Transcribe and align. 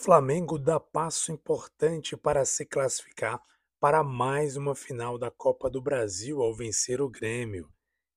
Flamengo 0.00 0.60
dá 0.60 0.78
passo 0.78 1.32
importante 1.32 2.16
para 2.16 2.44
se 2.44 2.64
classificar 2.64 3.42
para 3.80 4.04
mais 4.04 4.56
uma 4.56 4.72
final 4.72 5.18
da 5.18 5.28
Copa 5.28 5.68
do 5.68 5.82
Brasil 5.82 6.40
ao 6.40 6.54
vencer 6.54 7.00
o 7.00 7.10
Grêmio. 7.10 7.68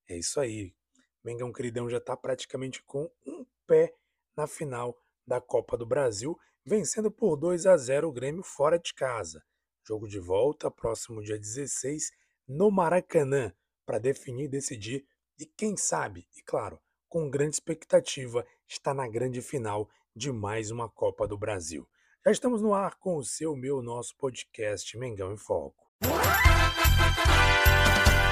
É 0.08 0.16
isso 0.16 0.40
aí. 0.40 0.76
Mengão 1.24 1.52
queridão 1.52 1.90
já 1.90 1.98
está 1.98 2.16
praticamente 2.16 2.84
com 2.84 3.10
um 3.26 3.44
pé 3.66 3.96
na 4.38 4.46
final 4.46 4.96
da 5.26 5.42
Copa 5.42 5.76
do 5.76 5.84
Brasil, 5.84 6.38
vencendo 6.64 7.10
por 7.10 7.36
2 7.36 7.66
a 7.66 7.76
0 7.76 8.10
o 8.10 8.12
Grêmio 8.12 8.44
fora 8.44 8.78
de 8.78 8.94
casa. 8.94 9.44
Jogo 9.84 10.08
de 10.08 10.20
volta 10.20 10.70
próximo 10.70 11.24
dia 11.24 11.40
16 11.40 12.12
no 12.48 12.70
Maracanã 12.70 13.52
para 13.88 13.98
definir 13.98 14.44
e 14.44 14.50
decidir 14.50 15.04
e 15.40 15.48
quem 15.48 15.76
sabe, 15.76 16.28
e 16.38 16.44
claro, 16.44 16.80
com 17.10 17.28
grande 17.28 17.56
expectativa, 17.56 18.46
está 18.68 18.94
na 18.94 19.08
grande 19.08 19.42
final 19.42 19.90
de 20.16 20.32
mais 20.32 20.72
uma 20.72 20.90
Copa 20.90 21.28
do 21.28 21.38
Brasil. 21.38 21.88
Já 22.26 22.32
estamos 22.32 22.62
no 22.62 22.74
ar 22.74 22.96
com 22.96 23.18
o 23.18 23.24
seu, 23.24 23.56
meu, 23.56 23.82
nosso 23.82 24.16
podcast 24.18 24.98
Mengão 24.98 25.34
em 25.34 25.38
Foco. 25.38 25.76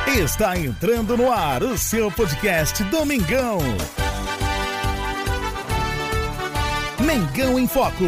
Está 0.08 0.58
entrando 0.58 1.16
no 1.16 1.32
ar 1.32 1.64
o 1.64 1.78
seu 1.78 2.12
podcast 2.12 2.84
Domingão. 2.86 3.60
Mengão 7.06 7.58
em 7.58 7.68
Foco. 7.68 8.06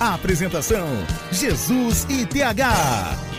Apresentação: 0.00 0.86
Jesus 1.30 2.04
e 2.04 2.26
TH. 2.26 3.30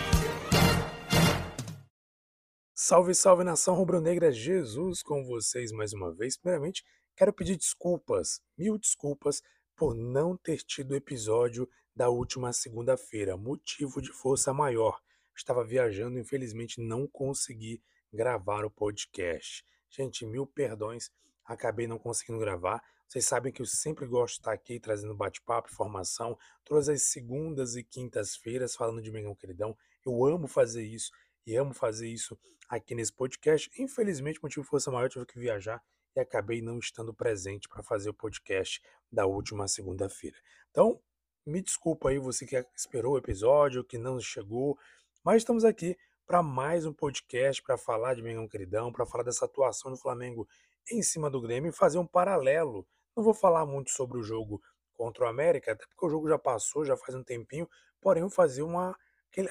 Salve, 2.76 3.16
salve 3.16 3.44
nação 3.44 3.74
rubro-negra, 3.74 4.32
Jesus 4.32 5.02
com 5.02 5.24
vocês 5.24 5.72
mais 5.72 5.94
uma 5.94 6.14
vez. 6.14 6.38
Primeiramente, 6.38 6.84
quero 7.22 7.32
pedir 7.32 7.56
desculpas, 7.56 8.42
mil 8.58 8.80
desculpas, 8.80 9.44
por 9.76 9.94
não 9.94 10.36
ter 10.36 10.58
tido 10.64 10.94
o 10.94 10.96
episódio 10.96 11.70
da 11.96 12.10
última 12.10 12.52
segunda-feira. 12.52 13.38
Motivo 13.38 14.02
de 14.02 14.12
força 14.12 14.52
maior. 14.52 15.00
Estava 15.38 15.64
viajando, 15.64 16.18
infelizmente 16.18 16.82
não 16.82 17.06
consegui 17.06 17.80
gravar 18.12 18.66
o 18.66 18.72
podcast. 18.72 19.64
Gente, 19.88 20.26
mil 20.26 20.48
perdões, 20.48 21.12
acabei 21.46 21.86
não 21.86 22.00
conseguindo 22.00 22.40
gravar. 22.40 22.84
Vocês 23.08 23.24
sabem 23.24 23.54
que 23.54 23.62
eu 23.62 23.68
sempre 23.68 24.08
gosto 24.08 24.34
de 24.34 24.40
estar 24.40 24.54
aqui 24.54 24.80
trazendo 24.80 25.14
bate-papo, 25.14 25.70
informação, 25.72 26.36
todas 26.66 26.90
as 26.90 27.04
segundas 27.04 27.76
e 27.76 27.84
quintas-feiras 27.84 28.76
falando 28.76 29.00
de 29.00 29.12
Mengão 29.12 29.36
Queridão. 29.36 29.78
Eu 30.04 30.26
amo 30.26 30.48
fazer 30.48 30.84
isso 30.84 31.12
e 31.46 31.56
amo 31.56 31.72
fazer 31.72 32.08
isso 32.08 32.36
aqui 32.68 32.96
nesse 32.96 33.14
podcast. 33.14 33.70
Infelizmente, 33.78 34.40
motivo 34.42 34.64
de 34.64 34.70
força 34.72 34.90
maior, 34.90 35.08
tive 35.08 35.28
que 35.28 35.38
viajar 35.38 35.84
e 36.16 36.20
acabei 36.20 36.62
não 36.62 36.78
estando 36.78 37.14
presente 37.14 37.68
para 37.70 37.84
fazer 37.84 38.10
o 38.10 38.14
podcast 38.14 38.82
da 39.12 39.26
última 39.26 39.68
segunda-feira. 39.68 40.38
Então, 40.70 41.02
me 41.46 41.62
desculpa 41.62 42.10
aí 42.10 42.20
você 42.20 42.46
que 42.46 42.64
esperou 42.76 43.14
o 43.14 43.18
episódio, 43.18 43.84
que 43.84 43.98
não 43.98 44.20
chegou, 44.20 44.78
mas 45.24 45.38
estamos 45.38 45.66
aqui 45.66 45.98
para 46.26 46.44
mais 46.44 46.86
um 46.86 46.94
podcast 46.94 47.62
para 47.62 47.78
falar 47.78 48.16
de 48.16 48.22
Mengão 48.22 48.48
Queridão, 48.48 48.92
para 48.92 49.06
falar 49.06 49.24
dessa 49.24 49.46
atuação 49.46 49.92
do 49.92 49.98
Flamengo 49.98 50.48
em 50.90 51.02
cima 51.02 51.30
do 51.30 51.42
Grêmio 51.42 51.70
e 51.70 51.74
fazer 51.74 51.98
um 51.98 52.08
paralelo. 52.08 52.88
Não 53.16 53.24
vou 53.24 53.34
falar 53.34 53.66
muito 53.66 53.92
sobre 53.92 54.18
o 54.18 54.24
jogo 54.24 54.62
contra 54.94 55.26
o 55.26 55.28
América, 55.28 55.72
até 55.72 55.86
porque 55.86 56.06
o 56.06 56.10
jogo 56.10 56.30
já 56.30 56.38
passou, 56.38 56.86
já 56.86 56.96
faz 56.96 57.16
um 57.16 57.24
tempinho, 57.24 57.68
porém 58.00 58.22
vou 58.22 58.32
fazer 58.32 58.62
uma 58.62 58.96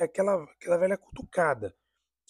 aquela, 0.00 0.44
aquela 0.44 0.76
velha 0.76 0.96
cutucada 0.96 1.74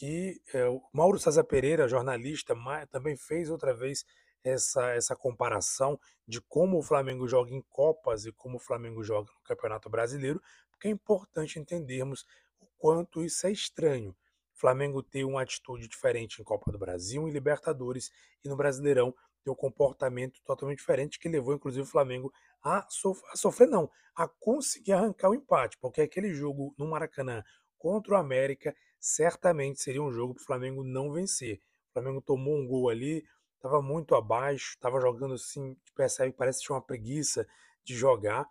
que 0.01 0.41
é, 0.55 0.67
o 0.67 0.81
Mauro 0.95 1.19
César 1.19 1.45
Pereira, 1.45 1.87
jornalista, 1.87 2.57
também 2.91 3.19
fez 3.19 3.51
outra 3.51 3.75
vez 3.75 4.03
essa, 4.43 4.93
essa 4.93 5.15
comparação 5.15 6.01
de 6.27 6.41
como 6.41 6.79
o 6.79 6.83
Flamengo 6.83 7.29
joga 7.29 7.53
em 7.53 7.61
Copas 7.69 8.25
e 8.25 8.33
como 8.33 8.57
o 8.57 8.59
Flamengo 8.59 9.05
joga 9.05 9.31
no 9.31 9.43
Campeonato 9.43 9.91
Brasileiro, 9.91 10.41
porque 10.71 10.89
é 10.89 10.91
importante 10.91 11.59
entendermos 11.59 12.25
o 12.59 12.67
quanto 12.79 13.23
isso 13.23 13.47
é 13.47 13.53
estranho. 13.53 14.17
O 14.55 14.59
Flamengo 14.59 15.03
ter 15.03 15.25
uma 15.25 15.43
atitude 15.43 15.87
diferente 15.87 16.41
em 16.41 16.45
Copa 16.45 16.73
do 16.73 16.79
Brasil, 16.79 17.29
em 17.29 17.31
Libertadores 17.31 18.11
e 18.43 18.49
no 18.49 18.57
Brasileirão 18.57 19.15
ter 19.45 19.51
um 19.51 19.55
comportamento 19.55 20.41
totalmente 20.47 20.79
diferente 20.79 21.19
que 21.19 21.29
levou 21.29 21.53
inclusive 21.53 21.83
o 21.83 21.91
Flamengo 21.91 22.33
a, 22.65 22.87
sof 22.89 23.21
a 23.31 23.37
sofrer, 23.37 23.69
não, 23.69 23.91
a 24.17 24.27
conseguir 24.27 24.93
arrancar 24.93 25.29
o 25.29 25.35
empate, 25.35 25.77
porque 25.79 26.01
aquele 26.01 26.33
jogo 26.33 26.75
no 26.79 26.89
Maracanã 26.89 27.45
contra 27.77 28.15
o 28.15 28.17
América 28.17 28.75
certamente 29.01 29.81
seria 29.81 30.03
um 30.03 30.13
jogo 30.13 30.35
para 30.35 30.43
o 30.43 30.47
Flamengo 30.47 30.85
não 30.85 31.11
vencer. 31.11 31.61
O 31.89 31.93
Flamengo 31.95 32.21
tomou 32.21 32.57
um 32.57 32.67
gol 32.67 32.91
ali, 32.91 33.25
estava 33.57 33.81
muito 33.81 34.15
abaixo, 34.15 34.75
estava 34.75 35.01
jogando 35.01 35.35
assim, 35.35 35.77
percebe, 35.97 36.35
parece 36.37 36.61
que 36.61 36.67
tinha 36.67 36.77
uma 36.77 36.83
preguiça 36.83 37.47
de 37.83 37.95
jogar. 37.95 38.47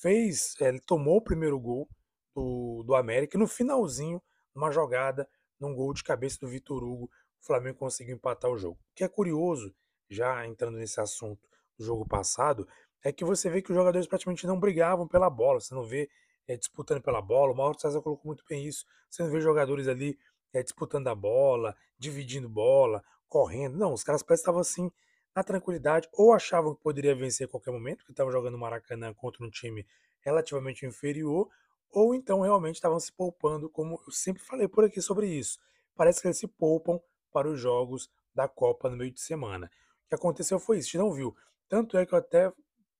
Fez, 0.00 0.54
é, 0.60 0.68
ele 0.68 0.80
tomou 0.80 1.16
o 1.16 1.22
primeiro 1.22 1.58
gol 1.58 1.88
do, 2.34 2.82
do 2.84 2.94
América 2.94 3.36
e 3.36 3.40
no 3.40 3.46
finalzinho, 3.46 4.22
numa 4.54 4.70
jogada, 4.70 5.28
num 5.58 5.74
gol 5.74 5.92
de 5.92 6.02
cabeça 6.02 6.38
do 6.40 6.48
Vitor 6.48 6.82
Hugo, 6.82 7.10
o 7.42 7.46
Flamengo 7.46 7.78
conseguiu 7.78 8.14
empatar 8.14 8.50
o 8.50 8.56
jogo. 8.56 8.78
O 8.80 8.94
que 8.94 9.04
é 9.04 9.08
curioso, 9.08 9.74
já 10.08 10.46
entrando 10.46 10.78
nesse 10.78 11.00
assunto 11.00 11.48
do 11.76 11.84
jogo 11.84 12.06
passado, 12.06 12.66
é 13.02 13.12
que 13.12 13.24
você 13.24 13.48
vê 13.48 13.62
que 13.62 13.70
os 13.70 13.76
jogadores 13.76 14.06
praticamente 14.06 14.46
não 14.46 14.58
brigavam 14.58 15.06
pela 15.06 15.30
bola. 15.30 15.60
Você 15.60 15.74
não 15.74 15.82
vê 15.82 16.08
é, 16.50 16.56
disputando 16.56 17.00
pela 17.00 17.22
bola. 17.22 17.52
O 17.52 17.56
Mauro 17.56 17.78
César 17.78 18.02
colocou 18.02 18.26
muito 18.26 18.44
bem 18.48 18.66
isso. 18.66 18.84
Você 19.08 19.22
não 19.22 19.30
vê 19.30 19.40
jogadores 19.40 19.86
ali 19.86 20.18
é, 20.52 20.62
disputando 20.62 21.06
a 21.06 21.14
bola, 21.14 21.76
dividindo 21.96 22.48
bola, 22.48 23.04
correndo. 23.28 23.78
Não, 23.78 23.92
os 23.92 24.02
caras 24.02 24.22
parecem 24.22 24.42
que 24.42 24.50
estavam 24.50 24.60
assim 24.60 24.90
na 25.34 25.44
tranquilidade, 25.44 26.08
ou 26.12 26.32
achavam 26.32 26.74
que 26.74 26.82
poderia 26.82 27.14
vencer 27.14 27.46
a 27.46 27.48
qualquer 27.48 27.70
momento, 27.70 28.04
que 28.04 28.10
estavam 28.10 28.32
jogando 28.32 28.58
Maracanã 28.58 29.14
contra 29.14 29.44
um 29.44 29.48
time 29.48 29.86
relativamente 30.22 30.84
inferior, 30.84 31.48
ou 31.92 32.16
então 32.16 32.40
realmente 32.40 32.74
estavam 32.74 32.98
se 32.98 33.12
poupando, 33.12 33.70
como 33.70 34.02
eu 34.04 34.12
sempre 34.12 34.42
falei 34.42 34.66
por 34.66 34.84
aqui 34.84 35.00
sobre 35.00 35.28
isso. 35.28 35.60
Parece 35.94 36.20
que 36.20 36.26
eles 36.26 36.38
se 36.38 36.48
poupam 36.48 37.00
para 37.32 37.48
os 37.48 37.60
jogos 37.60 38.10
da 38.34 38.48
Copa 38.48 38.90
no 38.90 38.96
meio 38.96 39.12
de 39.12 39.20
semana. 39.20 39.70
O 40.04 40.08
que 40.08 40.16
aconteceu 40.16 40.58
foi 40.58 40.78
isso, 40.78 40.88
a 40.88 40.90
gente 40.90 40.98
não 40.98 41.12
viu. 41.12 41.36
Tanto 41.68 41.96
é 41.96 42.04
que 42.04 42.12
eu 42.12 42.18
até 42.18 42.52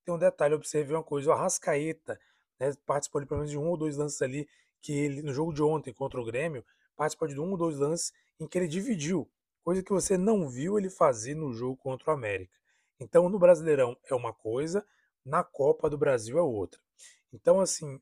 tenho 0.04 0.16
um 0.16 0.20
detalhe, 0.20 0.54
observei 0.54 0.94
uma 0.94 1.02
coisa, 1.02 1.30
o 1.30 1.32
Arrascaeta 1.32 2.16
né, 2.60 2.72
participou 2.87 3.21
de 3.21 3.26
pelo 3.26 3.38
menos 3.38 3.50
de 3.50 3.59
um 3.59 3.69
ou 3.69 3.76
dois 3.76 3.97
lances 3.97 4.21
ali 4.21 4.47
que 4.81 4.93
ele, 4.93 5.22
no 5.22 5.32
jogo 5.32 5.53
de 5.53 5.62
ontem 5.62 5.93
contra 5.93 6.21
o 6.21 6.25
Grêmio, 6.25 6.65
participou 6.94 7.26
de 7.26 7.41
um 7.41 7.50
ou 7.50 7.56
dois 7.56 7.78
lances 7.78 8.12
em 8.38 8.47
que 8.47 8.59
ele 8.59 8.69
dividiu, 8.69 9.28
coisa 9.65 9.82
que 9.82 9.93
você 9.93 10.16
não 10.16 10.48
viu 10.48 10.78
ele 10.78 10.91
fazer 10.91 11.34
no 11.34 11.53
jogo 11.53 11.76
contra 11.76 12.10
o 12.10 12.15
América. 12.15 12.54
Então, 12.98 13.28
no 13.28 13.38
Brasileirão 13.38 13.97
é 14.04 14.15
uma 14.15 14.32
coisa, 14.32 14.87
na 15.25 15.43
Copa 15.43 15.88
do 15.88 15.97
Brasil 15.97 16.38
é 16.38 16.43
outra. 16.43 16.81
Então, 17.32 17.60
assim, 17.60 18.00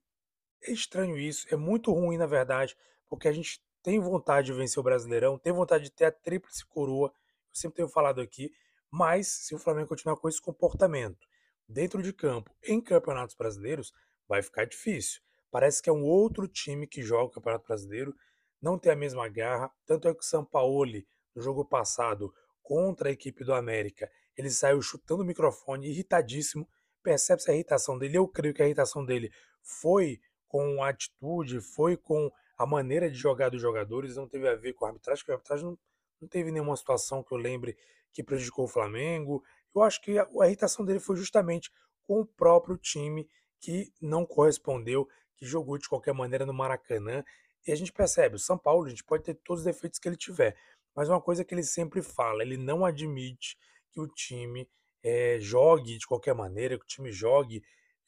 é 0.63 0.73
estranho 0.73 1.17
isso, 1.17 1.47
é 1.51 1.57
muito 1.57 1.93
ruim, 1.93 2.17
na 2.17 2.27
verdade, 2.27 2.77
porque 3.09 3.29
a 3.29 3.33
gente 3.33 3.63
tem 3.83 4.01
vontade 4.01 4.47
de 4.47 4.53
vencer 4.53 4.81
o 4.81 4.83
Brasileirão, 4.83 5.39
tem 5.39 5.53
vontade 5.53 5.85
de 5.85 5.91
ter 5.91 6.05
a 6.07 6.13
tríplice 6.13 6.65
coroa, 6.67 7.09
eu 7.09 7.55
sempre 7.55 7.77
tenho 7.77 7.89
falado 7.89 8.21
aqui, 8.21 8.53
mas 8.91 9.29
se 9.29 9.55
o 9.55 9.59
Flamengo 9.59 9.89
continuar 9.89 10.17
com 10.17 10.29
esse 10.29 10.41
comportamento 10.41 11.27
dentro 11.69 12.03
de 12.03 12.13
campo, 12.13 12.55
em 12.63 12.81
campeonatos 12.81 13.35
brasileiros, 13.35 13.93
vai 14.28 14.43
ficar 14.43 14.66
difícil. 14.66 15.21
Parece 15.50 15.83
que 15.83 15.89
é 15.89 15.93
um 15.93 16.05
outro 16.05 16.47
time 16.47 16.87
que 16.87 17.03
joga 17.03 17.25
o 17.25 17.31
Campeonato 17.31 17.66
Brasileiro, 17.66 18.15
não 18.61 18.78
tem 18.78 18.93
a 18.93 18.97
mesma 18.97 19.28
garra, 19.28 19.72
tanto 19.87 20.09
é 20.09 20.12
que 20.12 20.21
o 20.21 20.25
Sampaoli, 20.25 21.06
no 21.34 21.41
jogo 21.41 21.65
passado, 21.65 22.34
contra 22.62 23.09
a 23.09 23.12
equipe 23.12 23.44
do 23.44 23.55
América, 23.55 24.11
ele 24.37 24.50
saiu 24.50 24.83
chutando 24.83 25.22
o 25.22 25.27
microfone, 25.27 25.89
irritadíssimo, 25.89 26.69
percebe-se 27.03 27.50
a 27.50 27.55
irritação 27.55 27.99
dele, 27.99 28.19
eu 28.19 28.28
creio 28.28 28.53
que 28.53 28.62
a 28.62 28.66
irritação 28.66 29.05
dele 29.05 29.33
foi 29.62 30.21
com 30.47 30.83
a 30.83 30.91
atitude, 30.91 31.60
foi 31.60 31.97
com 31.97 32.31
a 32.56 32.66
maneira 32.66 33.10
de 33.10 33.16
jogar 33.16 33.49
dos 33.49 33.60
jogadores, 33.60 34.16
não 34.16 34.28
teve 34.28 34.49
a 34.49 34.55
ver 34.55 34.72
com 34.75 34.84
a 34.84 34.89
arbitragem, 34.89 35.22
porque 35.22 35.33
a 35.33 35.34
arbitragem 35.37 35.65
não, 35.65 35.78
não 36.21 36.28
teve 36.28 36.50
nenhuma 36.50 36.77
situação 36.77 37.22
que 37.22 37.33
eu 37.33 37.39
lembre 37.39 37.77
que 38.12 38.22
prejudicou 38.22 38.65
o 38.65 38.69
Flamengo. 38.69 39.45
Eu 39.75 39.83
acho 39.83 40.00
que 40.00 40.19
a, 40.19 40.28
a 40.41 40.47
irritação 40.47 40.84
dele 40.84 40.99
foi 40.99 41.16
justamente 41.16 41.71
com 42.07 42.21
o 42.21 42.27
próprio 42.27 42.77
time 42.77 43.28
que 43.60 43.93
não 44.01 44.25
correspondeu, 44.25 45.09
que 45.37 45.47
jogou 45.47 45.78
de 45.78 45.89
qualquer 45.89 46.13
maneira 46.13 46.47
no 46.47 46.53
Maracanã. 46.53 47.25
E 47.66 47.72
a 47.72 47.77
gente 47.77 47.93
percebe, 47.93 48.37
o 48.37 48.39
São 48.39 48.59
Paulo, 48.59 48.87
a 48.87 48.91
gente 48.91 49.05
pode 49.05 49.25
ter 49.25 49.34
todos 49.34 49.60
os 49.60 49.66
defeitos 49.66 49.99
que 49.99 50.09
ele 50.09 50.16
tiver, 50.16 50.57
mas 50.95 51.09
uma 51.09 51.21
coisa 51.21 51.45
que 51.45 51.55
ele 51.55 51.63
sempre 51.63 52.03
fala, 52.03 52.43
ele 52.43 52.57
não 52.57 52.84
admite 52.84 53.57
que 53.91 54.01
o 54.01 54.09
time 54.09 54.69
é, 55.03 55.39
jogue 55.41 55.99
de 55.99 56.07
qualquer 56.07 56.34
maneira, 56.34 56.78
que 56.78 56.84
o 56.84 56.89
time 56.89 57.13
jogue 57.13 57.63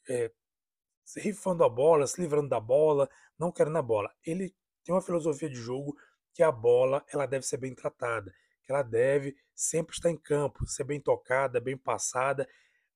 é, 0.09 0.31
rifando 1.17 1.63
a 1.63 1.69
bola, 1.69 2.07
se 2.07 2.19
livrando 2.19 2.49
da 2.49 2.59
bola, 2.59 3.09
não 3.37 3.51
querendo 3.51 3.77
a 3.77 3.81
bola. 3.81 4.11
Ele 4.25 4.53
tem 4.83 4.93
uma 4.93 5.01
filosofia 5.01 5.49
de 5.49 5.55
jogo 5.55 5.95
que 6.33 6.43
a 6.43 6.51
bola 6.51 7.05
ela 7.11 7.25
deve 7.25 7.45
ser 7.45 7.57
bem 7.57 7.73
tratada, 7.73 8.33
que 8.63 8.71
ela 8.71 8.83
deve 8.83 9.35
sempre 9.53 9.95
estar 9.95 10.09
em 10.09 10.17
campo, 10.17 10.65
ser 10.65 10.83
bem 10.83 10.99
tocada, 10.99 11.59
bem 11.59 11.77
passada 11.77 12.47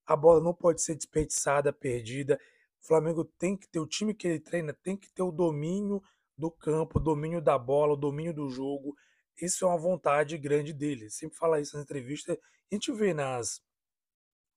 a 0.05 0.15
bola 0.15 0.41
não 0.41 0.53
pode 0.53 0.81
ser 0.81 0.95
desperdiçada, 0.95 1.73
perdida. 1.73 2.39
O 2.81 2.87
Flamengo 2.87 3.23
tem 3.23 3.57
que 3.57 3.67
ter 3.67 3.79
o 3.79 3.87
time 3.87 4.13
que 4.13 4.27
ele 4.27 4.39
treina, 4.39 4.73
tem 4.73 4.95
que 4.95 5.11
ter 5.11 5.23
o 5.23 5.31
domínio 5.31 6.01
do 6.37 6.51
campo, 6.51 6.99
o 6.99 7.01
domínio 7.01 7.41
da 7.41 7.57
bola, 7.57 7.93
o 7.93 7.97
domínio 7.97 8.33
do 8.33 8.49
jogo. 8.49 8.95
Isso 9.41 9.65
é 9.65 9.67
uma 9.67 9.77
vontade 9.77 10.37
grande 10.37 10.73
dele. 10.73 11.09
Sempre 11.09 11.37
fala 11.37 11.59
isso 11.59 11.75
nas 11.75 11.83
entrevistas. 11.83 12.37
A 12.71 12.75
gente 12.75 12.91
vê 12.91 13.13
nas 13.13 13.61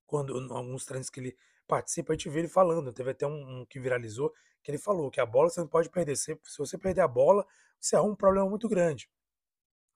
quando 0.05 0.35
alguns 0.51 0.85
treinos 0.85 1.09
que 1.09 1.19
ele 1.19 1.37
participa, 1.67 2.13
a 2.13 2.15
gente 2.15 2.29
vê 2.29 2.39
ele 2.39 2.47
falando, 2.47 2.91
teve 2.91 3.11
até 3.11 3.27
um, 3.27 3.61
um 3.61 3.65
que 3.65 3.79
viralizou, 3.79 4.33
que 4.63 4.71
ele 4.71 4.79
falou 4.79 5.11
que 5.11 5.21
a 5.21 5.25
bola 5.25 5.49
você 5.49 5.59
não 5.59 5.67
pode 5.67 5.87
perder, 5.87 6.15
se, 6.15 6.37
se 6.43 6.57
você 6.57 6.79
perder 6.79 7.01
a 7.01 7.07
bola, 7.07 7.45
você 7.79 7.95
arruma 7.95 8.13
um 8.13 8.15
problema 8.15 8.49
muito 8.49 8.67
grande. 8.67 9.07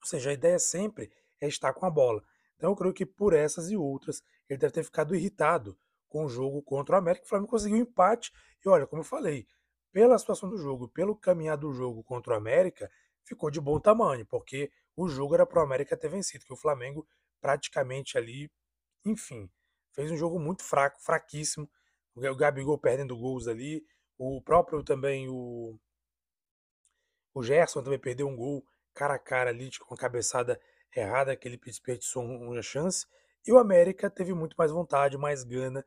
Ou 0.00 0.06
seja, 0.06 0.30
a 0.30 0.32
ideia 0.32 0.58
sempre 0.58 1.10
é 1.40 1.48
estar 1.48 1.72
com 1.72 1.84
a 1.84 1.90
bola. 1.90 2.22
Então 2.64 2.72
eu 2.72 2.76
creio 2.76 2.94
que 2.94 3.04
por 3.04 3.34
essas 3.34 3.70
e 3.70 3.76
outras, 3.76 4.22
ele 4.48 4.58
deve 4.58 4.72
ter 4.72 4.82
ficado 4.82 5.14
irritado 5.14 5.78
com 6.08 6.24
o 6.24 6.28
jogo 6.30 6.62
contra 6.62 6.94
o 6.94 6.98
América. 6.98 7.26
O 7.26 7.28
Flamengo 7.28 7.50
conseguiu 7.50 7.76
um 7.76 7.82
empate. 7.82 8.32
E 8.64 8.68
olha, 8.70 8.86
como 8.86 9.00
eu 9.00 9.04
falei, 9.04 9.46
pela 9.92 10.18
situação 10.18 10.48
do 10.48 10.56
jogo, 10.56 10.88
pelo 10.88 11.14
caminhar 11.14 11.58
do 11.58 11.70
jogo 11.74 12.02
contra 12.02 12.32
o 12.32 12.36
América, 12.38 12.90
ficou 13.22 13.50
de 13.50 13.60
bom 13.60 13.78
tamanho, 13.78 14.24
porque 14.24 14.72
o 14.96 15.06
jogo 15.06 15.34
era 15.34 15.44
para 15.44 15.60
o 15.60 15.62
América 15.62 15.94
ter 15.94 16.08
vencido, 16.08 16.46
que 16.46 16.54
o 16.54 16.56
Flamengo 16.56 17.06
praticamente 17.38 18.16
ali, 18.16 18.50
enfim, 19.04 19.50
fez 19.92 20.10
um 20.10 20.16
jogo 20.16 20.40
muito 20.40 20.62
fraco, 20.62 20.98
fraquíssimo. 21.02 21.68
O 22.14 22.34
Gabigol 22.34 22.78
perdendo 22.78 23.14
gols 23.14 23.46
ali, 23.46 23.84
o 24.16 24.40
próprio 24.40 24.82
também 24.82 25.28
o 25.28 25.78
o 27.34 27.42
Gerson 27.42 27.82
também 27.82 27.98
perdeu 27.98 28.26
um 28.26 28.34
gol 28.34 28.64
cara 28.94 29.16
a 29.16 29.18
cara 29.18 29.50
ali 29.50 29.68
com 29.78 29.92
a 29.92 29.98
cabeçada 29.98 30.58
errada 31.00 31.36
que 31.36 31.48
ele 31.48 31.56
desperdiçou 31.56 32.24
uma 32.24 32.62
chance. 32.62 33.06
E 33.46 33.52
o 33.52 33.58
América 33.58 34.10
teve 34.10 34.32
muito 34.32 34.54
mais 34.56 34.70
vontade, 34.70 35.18
mais 35.18 35.44
gana. 35.44 35.84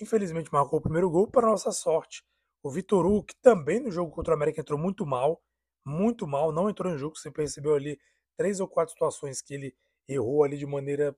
Infelizmente 0.00 0.52
marcou 0.52 0.78
o 0.78 0.82
primeiro 0.82 1.10
gol 1.10 1.30
para 1.30 1.46
nossa 1.46 1.72
sorte. 1.72 2.24
O 2.62 2.70
Vitor 2.70 3.06
Hugo, 3.06 3.24
que 3.24 3.36
também 3.40 3.80
no 3.80 3.90
jogo 3.90 4.10
contra 4.10 4.32
o 4.32 4.36
América 4.36 4.60
entrou 4.60 4.78
muito 4.78 5.06
mal, 5.06 5.40
muito 5.84 6.26
mal, 6.26 6.52
não 6.52 6.68
entrou 6.68 6.92
em 6.92 6.98
jogo, 6.98 7.16
você 7.16 7.30
percebeu 7.30 7.74
ali 7.74 7.98
três 8.36 8.60
ou 8.60 8.68
quatro 8.68 8.92
situações 8.92 9.40
que 9.40 9.54
ele 9.54 9.76
errou 10.08 10.42
ali 10.44 10.56
de 10.58 10.66
maneira 10.66 11.16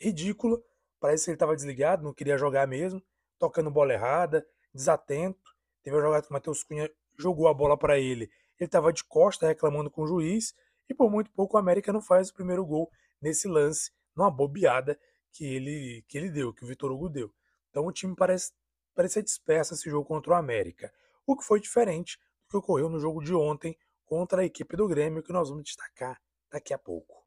ridícula. 0.00 0.60
Parece 1.00 1.24
que 1.24 1.30
ele 1.30 1.36
estava 1.36 1.54
desligado, 1.54 2.02
não 2.02 2.12
queria 2.12 2.36
jogar 2.36 2.66
mesmo, 2.66 3.02
tocando 3.38 3.70
bola 3.70 3.92
errada, 3.92 4.46
desatento. 4.74 5.52
Teve 5.82 5.96
uma 5.96 6.02
jogada 6.02 6.22
que 6.22 6.30
o 6.30 6.32
Matheus 6.32 6.62
Cunha 6.62 6.90
jogou 7.18 7.48
a 7.48 7.54
bola 7.54 7.76
para 7.76 7.98
ele. 7.98 8.24
Ele 8.58 8.66
estava 8.66 8.92
de 8.92 9.04
costa 9.04 9.46
reclamando 9.46 9.90
com 9.90 10.02
o 10.02 10.06
juiz 10.06 10.54
e 10.92 10.94
por 10.94 11.10
muito 11.10 11.30
pouco 11.32 11.56
o 11.56 11.58
América 11.58 11.92
não 11.92 12.00
faz 12.00 12.28
o 12.28 12.34
primeiro 12.34 12.64
gol 12.64 12.90
nesse 13.20 13.48
lance, 13.48 13.90
numa 14.14 14.30
bobeada 14.30 14.98
que 15.32 15.44
ele, 15.44 16.04
que 16.06 16.18
ele 16.18 16.30
deu, 16.30 16.52
que 16.52 16.64
o 16.64 16.66
Vitor 16.66 16.92
Hugo 16.92 17.08
deu. 17.08 17.32
Então 17.70 17.86
o 17.86 17.92
time 17.92 18.14
parece, 18.14 18.52
parecia 18.94 19.22
disperso 19.22 19.74
esse 19.74 19.88
jogo 19.88 20.06
contra 20.06 20.32
o 20.32 20.36
América. 20.36 20.92
O 21.26 21.36
que 21.36 21.44
foi 21.44 21.60
diferente 21.60 22.18
do 22.18 22.50
que 22.50 22.56
ocorreu 22.58 22.88
no 22.90 23.00
jogo 23.00 23.22
de 23.22 23.34
ontem 23.34 23.76
contra 24.04 24.42
a 24.42 24.44
equipe 24.44 24.76
do 24.76 24.86
Grêmio, 24.86 25.22
que 25.22 25.32
nós 25.32 25.48
vamos 25.48 25.64
destacar 25.64 26.20
daqui 26.50 26.74
a 26.74 26.78
pouco. 26.78 27.24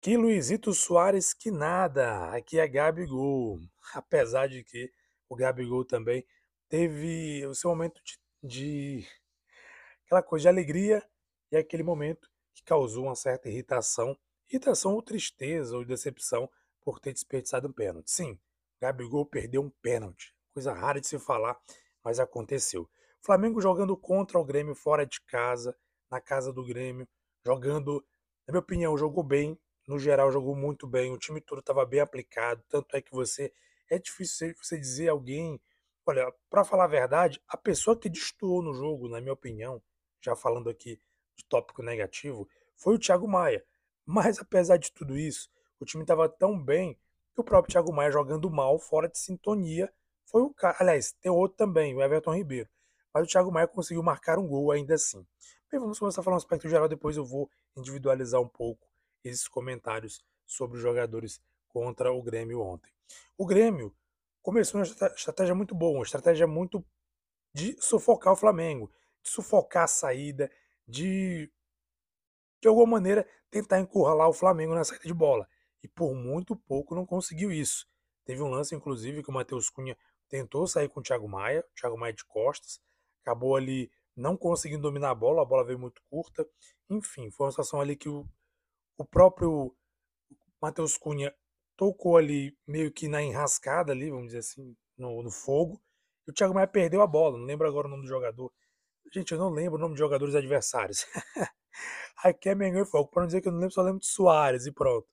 Que 0.00 0.16
Luizito 0.16 0.74
Soares 0.74 1.32
que 1.32 1.50
nada, 1.50 2.30
aqui 2.30 2.58
é 2.58 2.66
Gabigol. 2.66 3.60
Apesar 3.94 4.48
de 4.48 4.64
que 4.64 4.90
o 5.28 5.36
Gabigol 5.36 5.84
também 5.84 6.26
teve 6.68 7.46
o 7.46 7.54
seu 7.54 7.70
momento 7.70 8.00
de, 8.02 8.18
de 8.42 9.06
aquela 10.04 10.22
coisa 10.22 10.42
de 10.42 10.48
alegria 10.48 11.02
e 11.50 11.56
aquele 11.56 11.82
momento 11.82 12.28
que 12.54 12.62
causou 12.62 13.04
uma 13.04 13.16
certa 13.16 13.48
irritação, 13.48 14.16
irritação 14.48 14.94
ou 14.94 15.02
tristeza 15.02 15.76
ou 15.76 15.84
decepção 15.84 16.48
por 16.80 17.00
ter 17.00 17.12
desperdiçado 17.12 17.68
um 17.68 17.72
pênalti. 17.72 18.10
Sim, 18.10 18.38
Gabigol 18.80 19.26
perdeu 19.26 19.62
um 19.62 19.70
pênalti, 19.82 20.34
coisa 20.52 20.72
rara 20.72 21.00
de 21.00 21.08
se 21.08 21.18
falar, 21.18 21.58
mas 22.02 22.20
aconteceu. 22.20 22.88
Flamengo 23.20 23.60
jogando 23.60 23.96
contra 23.96 24.38
o 24.38 24.44
Grêmio 24.44 24.74
fora 24.74 25.06
de 25.06 25.20
casa, 25.22 25.76
na 26.10 26.20
casa 26.20 26.52
do 26.52 26.64
Grêmio, 26.64 27.08
jogando, 27.44 28.04
na 28.46 28.52
minha 28.52 28.60
opinião, 28.60 28.98
jogou 28.98 29.24
bem, 29.24 29.58
no 29.88 29.98
geral 29.98 30.30
jogou 30.30 30.54
muito 30.54 30.86
bem, 30.86 31.10
o 31.10 31.18
time 31.18 31.40
todo 31.40 31.60
estava 31.60 31.84
bem 31.84 32.00
aplicado, 32.00 32.62
tanto 32.68 32.94
é 32.96 33.02
que 33.02 33.12
você 33.12 33.52
é 33.90 33.98
difícil 33.98 34.54
você 34.62 34.78
dizer 34.78 35.08
alguém, 35.08 35.60
olha, 36.06 36.32
para 36.50 36.64
falar 36.64 36.84
a 36.84 36.88
verdade, 36.88 37.40
a 37.48 37.56
pessoa 37.56 37.98
que 37.98 38.08
destoou 38.08 38.62
no 38.62 38.74
jogo, 38.74 39.08
na 39.08 39.20
minha 39.20 39.32
opinião, 39.32 39.82
já 40.24 40.34
falando 40.36 40.70
aqui 40.70 41.00
de 41.36 41.44
tópico 41.46 41.82
negativo, 41.82 42.48
foi 42.76 42.94
o 42.94 42.98
Thiago 42.98 43.28
Maia. 43.28 43.64
Mas 44.06 44.38
apesar 44.38 44.76
de 44.76 44.92
tudo 44.92 45.16
isso, 45.16 45.48
o 45.80 45.84
time 45.84 46.02
estava 46.02 46.28
tão 46.28 46.58
bem 46.58 46.98
que 47.34 47.40
o 47.40 47.44
próprio 47.44 47.72
Thiago 47.72 47.92
Maia 47.92 48.10
jogando 48.10 48.50
mal, 48.50 48.78
fora 48.78 49.08
de 49.08 49.18
sintonia, 49.18 49.92
foi 50.26 50.42
o 50.42 50.52
cara. 50.52 50.76
Aliás, 50.80 51.12
tem 51.20 51.30
outro 51.30 51.56
também, 51.56 51.94
o 51.94 52.02
Everton 52.02 52.34
Ribeiro. 52.34 52.68
Mas 53.12 53.24
o 53.24 53.30
Thiago 53.30 53.52
Maia 53.52 53.66
conseguiu 53.66 54.02
marcar 54.02 54.38
um 54.38 54.46
gol 54.46 54.70
ainda 54.70 54.94
assim. 54.94 55.26
Bem, 55.70 55.80
vamos 55.80 55.98
começar 55.98 56.20
a 56.20 56.24
falar 56.24 56.36
um 56.36 56.38
aspecto 56.38 56.68
geral, 56.68 56.88
depois 56.88 57.16
eu 57.16 57.24
vou 57.24 57.50
individualizar 57.76 58.40
um 58.40 58.48
pouco 58.48 58.86
esses 59.24 59.48
comentários 59.48 60.22
sobre 60.46 60.76
os 60.76 60.82
jogadores 60.82 61.40
contra 61.68 62.12
o 62.12 62.22
Grêmio 62.22 62.60
ontem. 62.60 62.92
O 63.36 63.46
Grêmio 63.46 63.94
começou 64.42 64.80
uma 64.80 64.86
estratégia 64.86 65.54
muito 65.54 65.74
boa, 65.74 65.98
uma 65.98 66.04
estratégia 66.04 66.46
muito 66.46 66.84
de 67.52 67.76
sufocar 67.80 68.32
o 68.32 68.36
Flamengo, 68.36 68.90
de 69.24 69.30
sufocar 69.30 69.84
a 69.84 69.88
saída, 69.88 70.50
de 70.86 71.50
de 72.60 72.68
alguma 72.68 72.86
maneira 72.86 73.28
tentar 73.50 73.80
encurralar 73.80 74.28
o 74.28 74.32
Flamengo 74.32 74.74
na 74.74 74.84
saída 74.84 75.04
de 75.04 75.12
bola. 75.12 75.46
E 75.82 75.88
por 75.88 76.14
muito 76.14 76.56
pouco 76.56 76.94
não 76.94 77.04
conseguiu 77.04 77.52
isso. 77.52 77.86
Teve 78.24 78.40
um 78.40 78.48
lance, 78.48 78.74
inclusive, 78.74 79.22
que 79.22 79.28
o 79.28 79.32
Matheus 79.32 79.68
Cunha 79.68 79.96
tentou 80.30 80.66
sair 80.66 80.88
com 80.88 81.00
o 81.00 81.02
Thiago 81.02 81.28
Maia, 81.28 81.60
o 81.60 81.74
Thiago 81.78 81.98
Maia 81.98 82.14
de 82.14 82.24
costas, 82.24 82.80
acabou 83.20 83.54
ali 83.54 83.90
não 84.16 84.34
conseguindo 84.36 84.82
dominar 84.82 85.10
a 85.10 85.14
bola, 85.14 85.42
a 85.42 85.44
bola 85.44 85.64
veio 85.64 85.78
muito 85.78 86.02
curta. 86.08 86.48
Enfim, 86.88 87.30
foi 87.30 87.46
uma 87.46 87.52
situação 87.52 87.80
ali 87.80 87.96
que 87.96 88.08
o, 88.08 88.26
o 88.96 89.04
próprio 89.04 89.76
Matheus 90.60 90.96
Cunha 90.96 91.34
tocou 91.76 92.16
ali 92.16 92.56
meio 92.66 92.90
que 92.90 93.08
na 93.08 93.22
enrascada 93.22 93.92
ali, 93.92 94.10
vamos 94.10 94.26
dizer 94.26 94.38
assim, 94.38 94.74
no, 94.96 95.22
no 95.22 95.30
fogo. 95.30 95.82
E 96.26 96.30
o 96.30 96.34
Thiago 96.34 96.54
Maia 96.54 96.66
perdeu 96.66 97.02
a 97.02 97.06
bola, 97.06 97.36
não 97.36 97.44
lembro 97.44 97.68
agora 97.68 97.86
o 97.86 97.90
nome 97.90 98.04
do 98.04 98.08
jogador. 98.08 98.50
Gente, 99.14 99.30
eu 99.30 99.38
não 99.38 99.50
lembro 99.50 99.76
o 99.76 99.80
nome 99.80 99.94
de 99.94 100.00
jogadores 100.00 100.34
adversários. 100.34 101.06
Aqui 102.24 102.48
é 102.48 102.54
Mengão 102.56 102.84
Fogo, 102.84 103.08
para 103.08 103.22
não 103.22 103.28
dizer 103.28 103.40
que 103.40 103.46
eu 103.46 103.52
não 103.52 103.60
lembro, 103.60 103.72
só 103.72 103.80
lembro 103.80 104.00
de 104.00 104.08
Soares 104.08 104.66
e 104.66 104.72
pronto. 104.72 105.06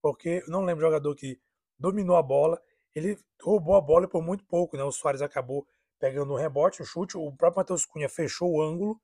Porque 0.00 0.42
eu 0.46 0.50
não 0.50 0.64
lembro 0.64 0.80
jogador 0.80 1.14
que 1.14 1.38
dominou 1.78 2.16
a 2.16 2.22
bola, 2.22 2.58
ele 2.94 3.18
roubou 3.42 3.76
a 3.76 3.80
bola 3.82 4.08
por 4.08 4.22
muito 4.22 4.42
pouco, 4.46 4.74
né? 4.74 4.82
O 4.82 4.90
Soares 4.90 5.20
acabou 5.20 5.66
pegando 6.00 6.32
um 6.32 6.36
rebote, 6.36 6.80
um 6.80 6.84
chute, 6.86 7.18
o 7.18 7.30
próprio 7.36 7.60
Matheus 7.60 7.84
Cunha 7.84 8.08
fechou 8.08 8.50
o 8.50 8.62
ângulo 8.62 8.98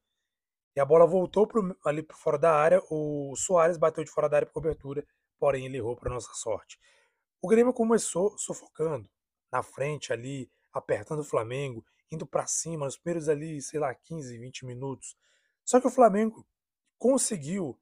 e 0.74 0.80
a 0.80 0.84
bola 0.86 1.06
voltou 1.06 1.46
pro, 1.46 1.76
ali 1.84 2.02
para 2.02 2.16
fora 2.16 2.38
da 2.38 2.54
área. 2.54 2.82
O 2.88 3.34
Soares 3.36 3.76
bateu 3.76 4.02
de 4.02 4.10
fora 4.10 4.30
da 4.30 4.36
área 4.36 4.46
por 4.46 4.54
cobertura, 4.54 5.06
porém 5.38 5.66
ele 5.66 5.76
errou 5.76 5.94
para 5.94 6.08
nossa 6.08 6.32
sorte. 6.32 6.78
O 7.42 7.48
Grêmio 7.48 7.74
começou 7.74 8.34
sufocando 8.38 9.10
na 9.52 9.62
frente 9.62 10.10
ali, 10.10 10.50
apertando 10.72 11.20
o 11.20 11.24
Flamengo, 11.24 11.84
indo 12.10 12.26
para 12.26 12.46
cima 12.46 12.86
nos 12.86 12.96
primeiros 12.96 13.28
ali, 13.28 13.60
sei 13.60 13.80
lá, 13.80 13.94
15, 13.94 14.38
20 14.38 14.66
minutos. 14.66 15.16
Só 15.64 15.80
que 15.80 15.86
o 15.86 15.90
Flamengo 15.90 16.46
conseguiu 16.98 17.78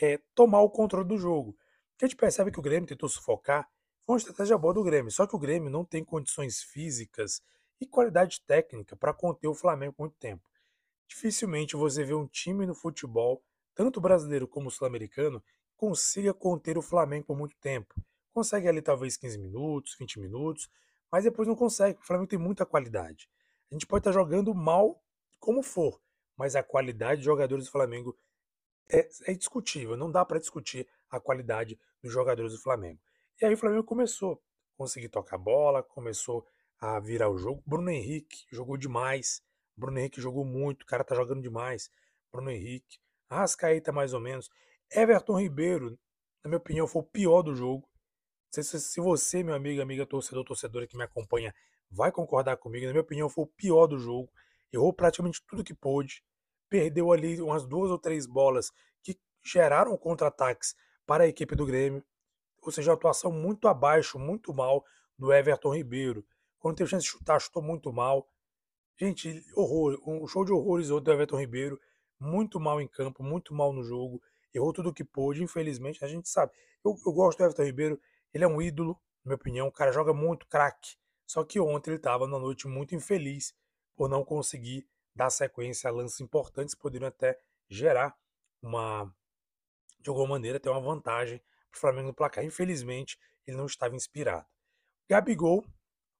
é, 0.00 0.18
tomar 0.34 0.60
o 0.60 0.70
controle 0.70 1.08
do 1.08 1.18
jogo. 1.18 1.56
Que 1.96 2.04
a 2.04 2.08
gente 2.08 2.16
percebe 2.16 2.50
que 2.50 2.58
o 2.58 2.62
Grêmio 2.62 2.88
tentou 2.88 3.08
sufocar, 3.08 3.68
foi 4.04 4.14
uma 4.14 4.18
estratégia 4.18 4.58
boa 4.58 4.74
do 4.74 4.82
Grêmio, 4.82 5.10
só 5.10 5.26
que 5.26 5.36
o 5.36 5.38
Grêmio 5.38 5.70
não 5.70 5.84
tem 5.84 6.04
condições 6.04 6.62
físicas 6.62 7.42
e 7.80 7.86
qualidade 7.86 8.40
técnica 8.46 8.96
para 8.96 9.14
conter 9.14 9.48
o 9.48 9.54
Flamengo 9.54 9.92
por 9.92 10.02
muito 10.02 10.16
tempo. 10.16 10.42
Dificilmente 11.08 11.76
você 11.76 12.04
vê 12.04 12.14
um 12.14 12.26
time 12.26 12.66
no 12.66 12.74
futebol, 12.74 13.42
tanto 13.74 14.00
brasileiro 14.00 14.48
como 14.48 14.70
sul-americano, 14.70 15.42
consiga 15.76 16.34
conter 16.34 16.76
o 16.76 16.82
Flamengo 16.82 17.26
por 17.26 17.36
muito 17.36 17.56
tempo. 17.58 17.94
Consegue 18.32 18.68
ali 18.68 18.82
talvez 18.82 19.16
15 19.16 19.38
minutos, 19.38 19.96
20 19.98 20.20
minutos, 20.20 20.70
mas 21.10 21.24
depois 21.24 21.48
não 21.48 21.56
consegue, 21.56 21.98
o 21.98 22.04
Flamengo 22.04 22.28
tem 22.28 22.38
muita 22.38 22.64
qualidade. 22.66 23.28
A 23.70 23.74
gente 23.74 23.86
pode 23.86 24.00
estar 24.00 24.12
jogando 24.12 24.54
mal 24.54 25.02
como 25.38 25.62
for, 25.62 26.00
mas 26.36 26.56
a 26.56 26.62
qualidade 26.62 27.20
de 27.20 27.24
jogadores 27.24 27.66
do 27.66 27.70
Flamengo 27.70 28.16
é, 28.88 29.08
é 29.26 29.34
discutível, 29.34 29.96
não 29.96 30.10
dá 30.10 30.24
para 30.24 30.38
discutir 30.38 30.88
a 31.08 31.20
qualidade 31.20 31.78
dos 32.02 32.12
jogadores 32.12 32.52
do 32.52 32.60
Flamengo. 32.60 33.00
E 33.40 33.46
aí 33.46 33.54
o 33.54 33.56
Flamengo 33.56 33.84
começou 33.84 34.34
a 34.34 34.78
conseguir 34.78 35.08
tocar 35.08 35.38
bola, 35.38 35.82
começou 35.82 36.46
a 36.80 36.98
virar 36.98 37.30
o 37.30 37.38
jogo. 37.38 37.62
Bruno 37.66 37.90
Henrique 37.90 38.46
jogou 38.50 38.76
demais. 38.76 39.42
Bruno 39.76 39.98
Henrique 39.98 40.20
jogou 40.20 40.44
muito, 40.44 40.82
o 40.82 40.86
cara 40.86 41.04
tá 41.04 41.14
jogando 41.14 41.42
demais. 41.42 41.90
Bruno 42.32 42.50
Henrique. 42.50 42.98
Arrascaeta 43.28 43.92
mais 43.92 44.12
ou 44.12 44.20
menos. 44.20 44.50
Everton 44.92 45.38
Ribeiro, 45.38 45.98
na 46.42 46.48
minha 46.48 46.58
opinião, 46.58 46.86
foi 46.86 47.02
o 47.02 47.04
pior 47.04 47.42
do 47.42 47.54
jogo. 47.54 47.88
Se, 48.50 48.62
se, 48.62 48.80
se 48.80 49.00
você, 49.00 49.42
meu 49.42 49.54
amigo, 49.54 49.80
amiga, 49.80 50.04
torcedor, 50.04 50.44
torcedora 50.44 50.86
que 50.86 50.96
me 50.96 51.04
acompanha, 51.04 51.54
vai 51.90 52.10
concordar 52.10 52.56
comigo, 52.56 52.86
na 52.86 52.92
minha 52.92 53.02
opinião, 53.02 53.28
foi 53.28 53.44
o 53.44 53.46
pior 53.46 53.86
do 53.86 53.98
jogo. 53.98 54.30
Errou 54.72 54.92
praticamente 54.92 55.42
tudo 55.46 55.64
que 55.64 55.74
pôde 55.74 56.22
perdeu 56.70 57.12
ali 57.12 57.42
umas 57.42 57.66
duas 57.66 57.90
ou 57.90 57.98
três 57.98 58.24
bolas 58.24 58.70
que 59.02 59.18
geraram 59.44 59.94
contra-ataques 59.98 60.74
para 61.04 61.24
a 61.24 61.26
equipe 61.26 61.56
do 61.56 61.66
Grêmio. 61.66 62.02
Ou 62.62 62.70
seja, 62.70 62.92
atuação 62.92 63.32
muito 63.32 63.66
abaixo, 63.66 64.18
muito 64.18 64.54
mal 64.54 64.84
do 65.18 65.32
Everton 65.32 65.74
Ribeiro. 65.74 66.24
Quando 66.60 66.76
teve 66.76 66.88
chance 66.88 67.04
de 67.04 67.10
chutar, 67.10 67.40
chutou 67.40 67.62
muito 67.62 67.92
mal. 67.92 68.28
Gente, 68.96 69.44
horror, 69.56 70.00
um 70.06 70.26
show 70.26 70.44
de 70.44 70.52
horrores 70.52 70.90
ontem 70.90 71.04
do 71.04 71.12
Everton 71.12 71.38
Ribeiro. 71.38 71.80
Muito 72.18 72.60
mal 72.60 72.80
em 72.80 72.86
campo, 72.86 73.22
muito 73.22 73.52
mal 73.52 73.72
no 73.72 73.82
jogo. 73.82 74.22
errou 74.54 74.72
tudo 74.72 74.92
que 74.92 75.02
pôde, 75.02 75.42
infelizmente, 75.42 76.04
a 76.04 76.08
gente 76.08 76.28
sabe. 76.28 76.52
Eu, 76.84 76.94
eu 77.04 77.12
gosto 77.12 77.38
do 77.38 77.44
Everton 77.44 77.64
Ribeiro, 77.64 78.00
ele 78.32 78.44
é 78.44 78.48
um 78.48 78.60
ídolo, 78.60 79.00
na 79.24 79.30
minha 79.30 79.36
opinião, 79.36 79.68
o 79.68 79.72
cara 79.72 79.92
joga 79.92 80.12
muito 80.12 80.46
craque. 80.46 80.96
Só 81.26 81.44
que 81.44 81.60
ontem 81.60 81.90
ele 81.90 81.96
estava 81.98 82.26
numa 82.26 82.40
noite 82.40 82.66
muito 82.66 82.94
infeliz 82.94 83.54
por 83.94 84.08
não 84.08 84.24
conseguir 84.24 84.88
dar 85.14 85.30
sequência 85.30 85.88
a 85.88 85.92
lances 85.92 86.20
importantes, 86.20 86.74
poderiam 86.74 87.08
até 87.08 87.38
gerar 87.68 88.16
uma, 88.62 89.14
de 90.00 90.08
alguma 90.08 90.28
maneira, 90.28 90.58
ter 90.58 90.70
uma 90.70 90.80
vantagem 90.80 91.38
para 91.70 91.76
o 91.76 91.80
Flamengo 91.80 92.08
no 92.08 92.14
placar. 92.14 92.44
Infelizmente, 92.44 93.18
ele 93.46 93.56
não 93.56 93.66
estava 93.66 93.94
inspirado. 93.94 94.46
Gabigol, 95.08 95.64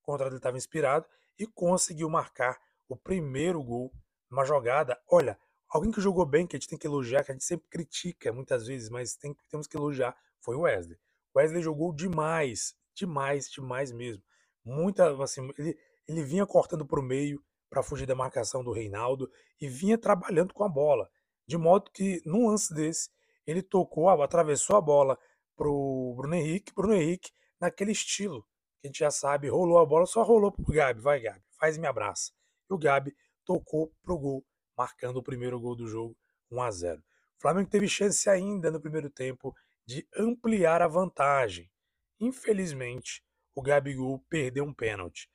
contra 0.02 0.26
ele 0.26 0.36
estava 0.36 0.56
inspirado 0.56 1.06
e 1.38 1.46
conseguiu 1.46 2.08
marcar 2.08 2.60
o 2.88 2.96
primeiro 2.96 3.62
gol 3.62 3.92
numa 4.30 4.44
jogada. 4.44 5.00
Olha, 5.08 5.38
alguém 5.68 5.90
que 5.90 6.00
jogou 6.00 6.26
bem, 6.26 6.46
que 6.46 6.56
a 6.56 6.58
gente 6.58 6.68
tem 6.68 6.78
que 6.78 6.86
elogiar, 6.86 7.24
que 7.24 7.32
a 7.32 7.34
gente 7.34 7.44
sempre 7.44 7.68
critica 7.68 8.32
muitas 8.32 8.66
vezes, 8.66 8.88
mas 8.90 9.16
tem, 9.16 9.34
temos 9.48 9.66
que 9.66 9.76
elogiar, 9.76 10.16
foi 10.40 10.56
o 10.56 10.60
Wesley. 10.60 10.98
Wesley 11.36 11.62
jogou 11.62 11.94
demais, 11.94 12.74
demais, 12.94 13.50
demais 13.50 13.92
mesmo. 13.92 14.22
Muita, 14.64 15.10
assim, 15.22 15.48
ele, 15.58 15.78
ele 16.06 16.22
vinha 16.22 16.46
cortando 16.46 16.86
para 16.86 17.00
o 17.00 17.02
meio 17.02 17.42
para 17.68 17.82
fugir 17.82 18.06
da 18.06 18.14
marcação 18.14 18.64
do 18.64 18.72
Reinaldo 18.72 19.30
e 19.60 19.68
vinha 19.68 19.96
trabalhando 19.96 20.52
com 20.52 20.64
a 20.64 20.68
bola. 20.68 21.08
De 21.46 21.56
modo 21.56 21.90
que, 21.90 22.20
num 22.24 22.48
lance 22.48 22.74
desse, 22.74 23.10
ele 23.46 23.62
tocou, 23.62 24.08
atravessou 24.08 24.76
a 24.76 24.80
bola 24.80 25.18
pro 25.56 26.14
Bruno 26.16 26.34
Henrique, 26.34 26.74
Bruno 26.74 26.94
Henrique, 26.94 27.30
naquele 27.60 27.92
estilo, 27.92 28.42
que 28.80 28.86
a 28.86 28.88
gente 28.88 28.98
já 28.98 29.10
sabe, 29.10 29.48
rolou 29.48 29.78
a 29.78 29.86
bola, 29.86 30.06
só 30.06 30.22
rolou 30.22 30.50
pro 30.50 30.72
Gabi, 30.72 31.00
vai 31.00 31.20
Gabi, 31.20 31.42
faz 31.58 31.76
me 31.76 31.86
abraça. 31.86 32.32
E 32.68 32.74
o 32.74 32.78
Gabi 32.78 33.14
tocou 33.44 33.92
pro 34.02 34.18
gol, 34.18 34.44
marcando 34.76 35.18
o 35.18 35.22
primeiro 35.22 35.60
gol 35.60 35.76
do 35.76 35.86
jogo, 35.86 36.16
1 36.50 36.62
a 36.62 36.70
0. 36.70 37.00
O 37.00 37.40
Flamengo 37.40 37.68
teve 37.68 37.88
chance 37.88 38.28
ainda 38.28 38.70
no 38.70 38.80
primeiro 38.80 39.10
tempo 39.10 39.54
de 39.86 40.06
ampliar 40.16 40.82
a 40.82 40.88
vantagem. 40.88 41.70
Infelizmente, 42.18 43.24
o 43.54 43.62
Gabigol 43.62 44.24
perdeu 44.28 44.64
um 44.64 44.74
pênalti. 44.74 45.28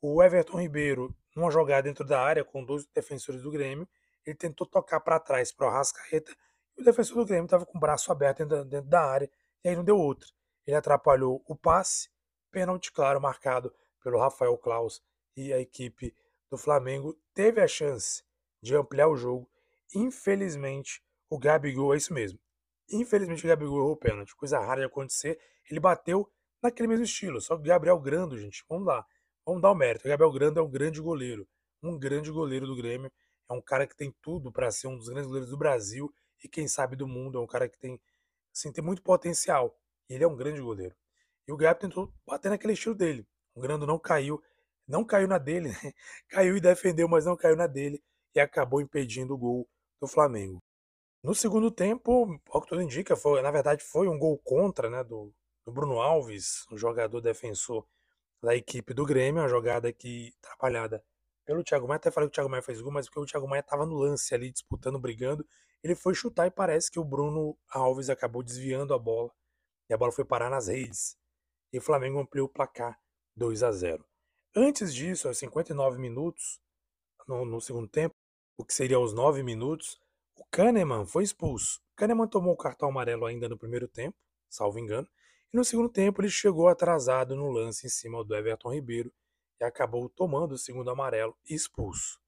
O 0.00 0.22
Everton 0.22 0.60
Ribeiro, 0.60 1.16
numa 1.34 1.50
jogada 1.50 1.82
dentro 1.82 2.04
da 2.04 2.20
área 2.20 2.44
com 2.44 2.64
dois 2.64 2.86
defensores 2.86 3.42
do 3.42 3.50
Grêmio, 3.50 3.88
ele 4.24 4.36
tentou 4.36 4.66
tocar 4.66 5.00
para 5.00 5.18
trás 5.18 5.50
para 5.50 5.66
o 5.66 5.70
Arrascaeta 5.70 6.34
e 6.76 6.82
o 6.82 6.84
defensor 6.84 7.16
do 7.16 7.26
Grêmio 7.26 7.46
estava 7.46 7.66
com 7.66 7.78
o 7.78 7.80
braço 7.80 8.12
aberto 8.12 8.38
dentro, 8.38 8.64
dentro 8.64 8.88
da 8.88 9.02
área 9.02 9.30
e 9.64 9.68
aí 9.68 9.76
não 9.76 9.84
deu 9.84 9.98
outra. 9.98 10.28
Ele 10.66 10.76
atrapalhou 10.76 11.42
o 11.46 11.56
passe, 11.56 12.10
pênalti 12.50 12.92
claro 12.92 13.20
marcado 13.20 13.74
pelo 14.02 14.18
Rafael 14.18 14.56
Klaus 14.58 15.02
e 15.36 15.52
a 15.52 15.58
equipe 15.58 16.14
do 16.50 16.56
Flamengo 16.56 17.18
teve 17.34 17.60
a 17.60 17.66
chance 17.66 18.22
de 18.62 18.74
ampliar 18.76 19.08
o 19.08 19.16
jogo. 19.16 19.50
Infelizmente, 19.94 21.02
o 21.30 21.38
Gabigol, 21.38 21.94
é 21.94 21.96
isso 21.96 22.12
mesmo. 22.12 22.38
Infelizmente, 22.90 23.44
o 23.44 23.48
Gabigol 23.48 23.78
errou 23.78 23.92
o 23.92 23.96
pênalti, 23.96 24.34
coisa 24.36 24.58
rara 24.58 24.80
de 24.80 24.86
acontecer. 24.86 25.38
Ele 25.70 25.80
bateu 25.80 26.30
naquele 26.62 26.88
mesmo 26.88 27.04
estilo, 27.04 27.40
só 27.40 27.54
que 27.56 27.62
o 27.62 27.64
Gabriel 27.64 27.98
Grando, 28.00 28.38
gente, 28.38 28.64
vamos 28.68 28.86
lá, 28.86 29.04
vamos 29.46 29.60
dar 29.60 29.70
o 29.70 29.74
mérito. 29.74 30.06
O 30.06 30.08
Gabriel 30.08 30.32
Grando 30.32 30.60
é 30.60 30.62
um 30.62 30.70
grande 30.70 31.00
goleiro, 31.00 31.46
um 31.82 31.98
grande 31.98 32.30
goleiro 32.30 32.66
do 32.66 32.76
Grêmio. 32.76 33.12
É 33.50 33.54
um 33.54 33.62
cara 33.62 33.86
que 33.86 33.96
tem 33.96 34.14
tudo 34.22 34.52
para 34.52 34.70
ser 34.70 34.88
um 34.88 34.96
dos 34.96 35.08
grandes 35.08 35.26
goleiros 35.26 35.50
do 35.50 35.58
Brasil 35.58 36.12
e 36.42 36.48
quem 36.48 36.68
sabe 36.68 36.96
do 36.96 37.06
mundo. 37.06 37.38
É 37.38 37.40
um 37.40 37.46
cara 37.46 37.68
que 37.68 37.78
tem 37.78 38.00
assim, 38.54 38.72
tem 38.72 38.84
muito 38.84 39.02
potencial. 39.02 39.74
Ele 40.08 40.24
é 40.24 40.28
um 40.28 40.36
grande 40.36 40.60
goleiro. 40.60 40.94
E 41.46 41.52
o 41.52 41.56
Gabi 41.56 41.80
tentou 41.80 42.12
bater 42.26 42.50
naquele 42.50 42.74
estilo 42.74 42.94
dele. 42.94 43.26
O 43.54 43.60
Grando 43.60 43.86
não 43.86 43.98
caiu, 43.98 44.42
não 44.86 45.04
caiu 45.04 45.28
na 45.28 45.38
dele, 45.38 45.68
né? 45.82 45.92
caiu 46.28 46.56
e 46.56 46.60
defendeu, 46.60 47.08
mas 47.08 47.24
não 47.24 47.36
caiu 47.36 47.56
na 47.56 47.66
dele 47.66 48.02
e 48.34 48.40
acabou 48.40 48.80
impedindo 48.80 49.34
o 49.34 49.38
gol 49.38 49.68
do 50.00 50.06
Flamengo. 50.06 50.62
No 51.22 51.34
segundo 51.34 51.70
tempo, 51.70 52.40
ao 52.48 52.62
que 52.62 52.68
tudo 52.68 52.82
indica, 52.82 53.16
foi, 53.16 53.42
na 53.42 53.50
verdade 53.50 53.82
foi 53.82 54.08
um 54.08 54.18
gol 54.18 54.38
contra 54.38 54.88
né, 54.88 55.02
do, 55.02 55.34
do 55.66 55.72
Bruno 55.72 56.00
Alves, 56.00 56.64
um 56.70 56.78
jogador 56.78 57.20
defensor 57.20 57.86
da 58.40 58.54
equipe 58.54 58.94
do 58.94 59.04
Grêmio, 59.04 59.42
uma 59.42 59.48
jogada 59.48 59.92
que 59.92 60.32
trabalhada 60.40 61.04
pelo 61.44 61.64
Thiago 61.64 61.88
Maia. 61.88 61.96
Até 61.96 62.10
falei 62.10 62.28
que 62.28 62.32
o 62.32 62.34
Thiago 62.34 62.50
Maia 62.50 62.62
fez 62.62 62.80
gol, 62.80 62.92
mas 62.92 63.06
porque 63.06 63.20
o 63.20 63.26
Thiago 63.26 63.48
Maia 63.48 63.60
estava 63.60 63.84
no 63.84 63.96
lance 63.96 64.32
ali, 64.34 64.50
disputando, 64.50 64.98
brigando, 64.98 65.46
ele 65.82 65.94
foi 65.94 66.14
chutar 66.14 66.46
e 66.46 66.50
parece 66.50 66.90
que 66.90 67.00
o 67.00 67.04
Bruno 67.04 67.56
Alves 67.70 68.10
acabou 68.10 68.42
desviando 68.42 68.94
a 68.94 68.98
bola 68.98 69.30
e 69.88 69.94
a 69.94 69.96
bola 69.96 70.12
foi 70.12 70.24
parar 70.24 70.50
nas 70.50 70.68
redes. 70.68 71.16
E 71.72 71.78
o 71.78 71.82
Flamengo 71.82 72.20
ampliou 72.20 72.46
o 72.46 72.50
placar 72.50 72.98
2 73.36 73.62
a 73.62 73.72
0. 73.72 74.04
Antes 74.54 74.94
disso, 74.94 75.28
aos 75.28 75.38
59 75.38 75.98
minutos, 75.98 76.60
no, 77.26 77.44
no 77.44 77.60
segundo 77.60 77.88
tempo, 77.88 78.14
o 78.56 78.64
que 78.64 78.74
seria 78.74 78.96
aos 78.96 79.12
9 79.12 79.42
minutos, 79.42 80.00
o 80.38 80.44
Kahneman 80.50 81.04
foi 81.04 81.24
expulso. 81.24 81.80
O 81.92 81.96
Kahneman 81.96 82.28
tomou 82.28 82.54
o 82.54 82.56
cartão 82.56 82.88
amarelo 82.88 83.26
ainda 83.26 83.48
no 83.48 83.58
primeiro 83.58 83.88
tempo, 83.88 84.16
salvo 84.48 84.78
engano, 84.78 85.08
e 85.52 85.56
no 85.56 85.64
segundo 85.64 85.88
tempo 85.88 86.20
ele 86.20 86.30
chegou 86.30 86.68
atrasado 86.68 87.34
no 87.34 87.50
lance 87.50 87.86
em 87.86 87.90
cima 87.90 88.24
do 88.24 88.34
Everton 88.34 88.72
Ribeiro 88.72 89.12
e 89.60 89.64
acabou 89.64 90.08
tomando 90.08 90.52
o 90.52 90.58
segundo 90.58 90.90
amarelo 90.90 91.36
e 91.48 91.54
expulso. 91.54 92.20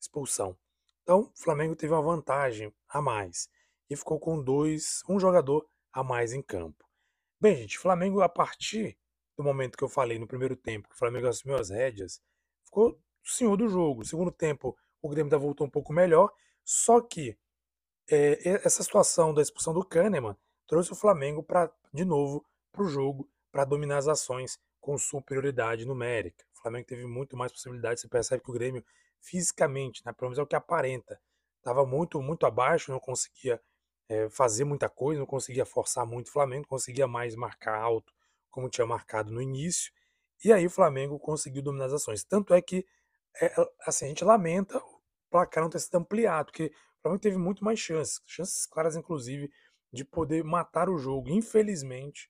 Expulsão. 0.00 0.56
Então, 1.02 1.32
o 1.34 1.42
Flamengo 1.42 1.74
teve 1.74 1.92
uma 1.92 2.02
vantagem 2.02 2.72
a 2.88 3.02
mais 3.02 3.48
e 3.90 3.96
ficou 3.96 4.18
com 4.20 4.42
dois, 4.42 5.02
um 5.08 5.18
jogador 5.18 5.68
a 5.92 6.04
mais 6.04 6.32
em 6.32 6.42
campo. 6.42 6.84
Bem, 7.40 7.56
gente, 7.56 7.78
Flamengo, 7.78 8.20
a 8.20 8.28
partir 8.28 8.96
do 9.36 9.44
momento 9.44 9.76
que 9.76 9.84
eu 9.84 9.88
falei 9.88 10.18
no 10.18 10.26
primeiro 10.26 10.56
tempo, 10.56 10.88
que 10.88 10.94
o 10.94 10.98
Flamengo 10.98 11.26
assumiu 11.26 11.56
as 11.56 11.70
rédeas, 11.70 12.20
ficou 12.64 12.90
o 12.90 13.28
senhor 13.28 13.56
do 13.56 13.68
jogo. 13.68 14.00
No 14.00 14.06
segundo 14.06 14.30
tempo, 14.30 14.76
o 15.02 15.08
Grêmio 15.08 15.26
ainda 15.26 15.38
voltou 15.38 15.66
um 15.66 15.70
pouco 15.70 15.92
melhor, 15.92 16.32
só 16.64 17.00
que 17.00 17.36
é, 18.10 18.60
essa 18.64 18.82
situação 18.82 19.34
da 19.34 19.42
expulsão 19.42 19.74
do 19.74 19.84
Kahneman 19.84 20.36
trouxe 20.66 20.92
o 20.92 20.96
Flamengo 20.96 21.42
para 21.42 21.70
de 21.92 22.04
novo 22.04 22.44
para 22.72 22.82
o 22.82 22.88
jogo, 22.88 23.28
para 23.50 23.64
dominar 23.64 23.98
as 23.98 24.08
ações 24.08 24.58
com 24.80 24.98
superioridade 24.98 25.86
numérica. 25.86 26.44
O 26.54 26.62
Flamengo 26.62 26.86
teve 26.86 27.06
muito 27.06 27.36
mais 27.36 27.50
possibilidades. 27.50 28.02
Você 28.02 28.08
percebe 28.08 28.42
que 28.42 28.50
o 28.50 28.54
Grêmio 28.54 28.84
fisicamente, 29.20 30.02
né? 30.04 30.12
pelo 30.12 30.30
menos 30.30 30.38
é 30.38 30.42
o 30.42 30.46
que 30.46 30.54
aparenta. 30.54 31.20
Estava 31.58 31.84
muito, 31.84 32.20
muito 32.22 32.46
abaixo, 32.46 32.92
não 32.92 33.00
conseguia 33.00 33.60
é, 34.08 34.28
fazer 34.28 34.64
muita 34.64 34.88
coisa, 34.88 35.18
não 35.18 35.26
conseguia 35.26 35.66
forçar 35.66 36.06
muito 36.06 36.28
o 36.28 36.32
Flamengo, 36.32 36.66
conseguia 36.68 37.08
mais 37.08 37.34
marcar 37.34 37.76
alto, 37.76 38.12
como 38.50 38.68
tinha 38.68 38.86
marcado 38.86 39.32
no 39.32 39.42
início. 39.42 39.92
E 40.44 40.52
aí 40.52 40.66
o 40.66 40.70
Flamengo 40.70 41.18
conseguiu 41.18 41.62
dominar 41.62 41.86
as 41.86 41.94
ações. 41.94 42.22
Tanto 42.22 42.54
é 42.54 42.62
que 42.62 42.86
é, 43.40 43.52
assim, 43.86 44.04
a 44.06 44.08
gente 44.08 44.24
lamenta 44.24 44.78
o 44.78 45.00
placar 45.30 45.62
não 45.62 45.70
ter 45.70 45.80
sido 45.80 45.96
ampliado, 45.96 46.46
porque 46.46 46.72
Flamengo 47.06 47.22
teve 47.22 47.38
muito 47.38 47.64
mais 47.64 47.78
chances, 47.78 48.20
chances 48.26 48.66
claras, 48.66 48.96
inclusive, 48.96 49.48
de 49.92 50.04
poder 50.04 50.42
matar 50.42 50.88
o 50.88 50.98
jogo. 50.98 51.28
Infelizmente, 51.28 52.28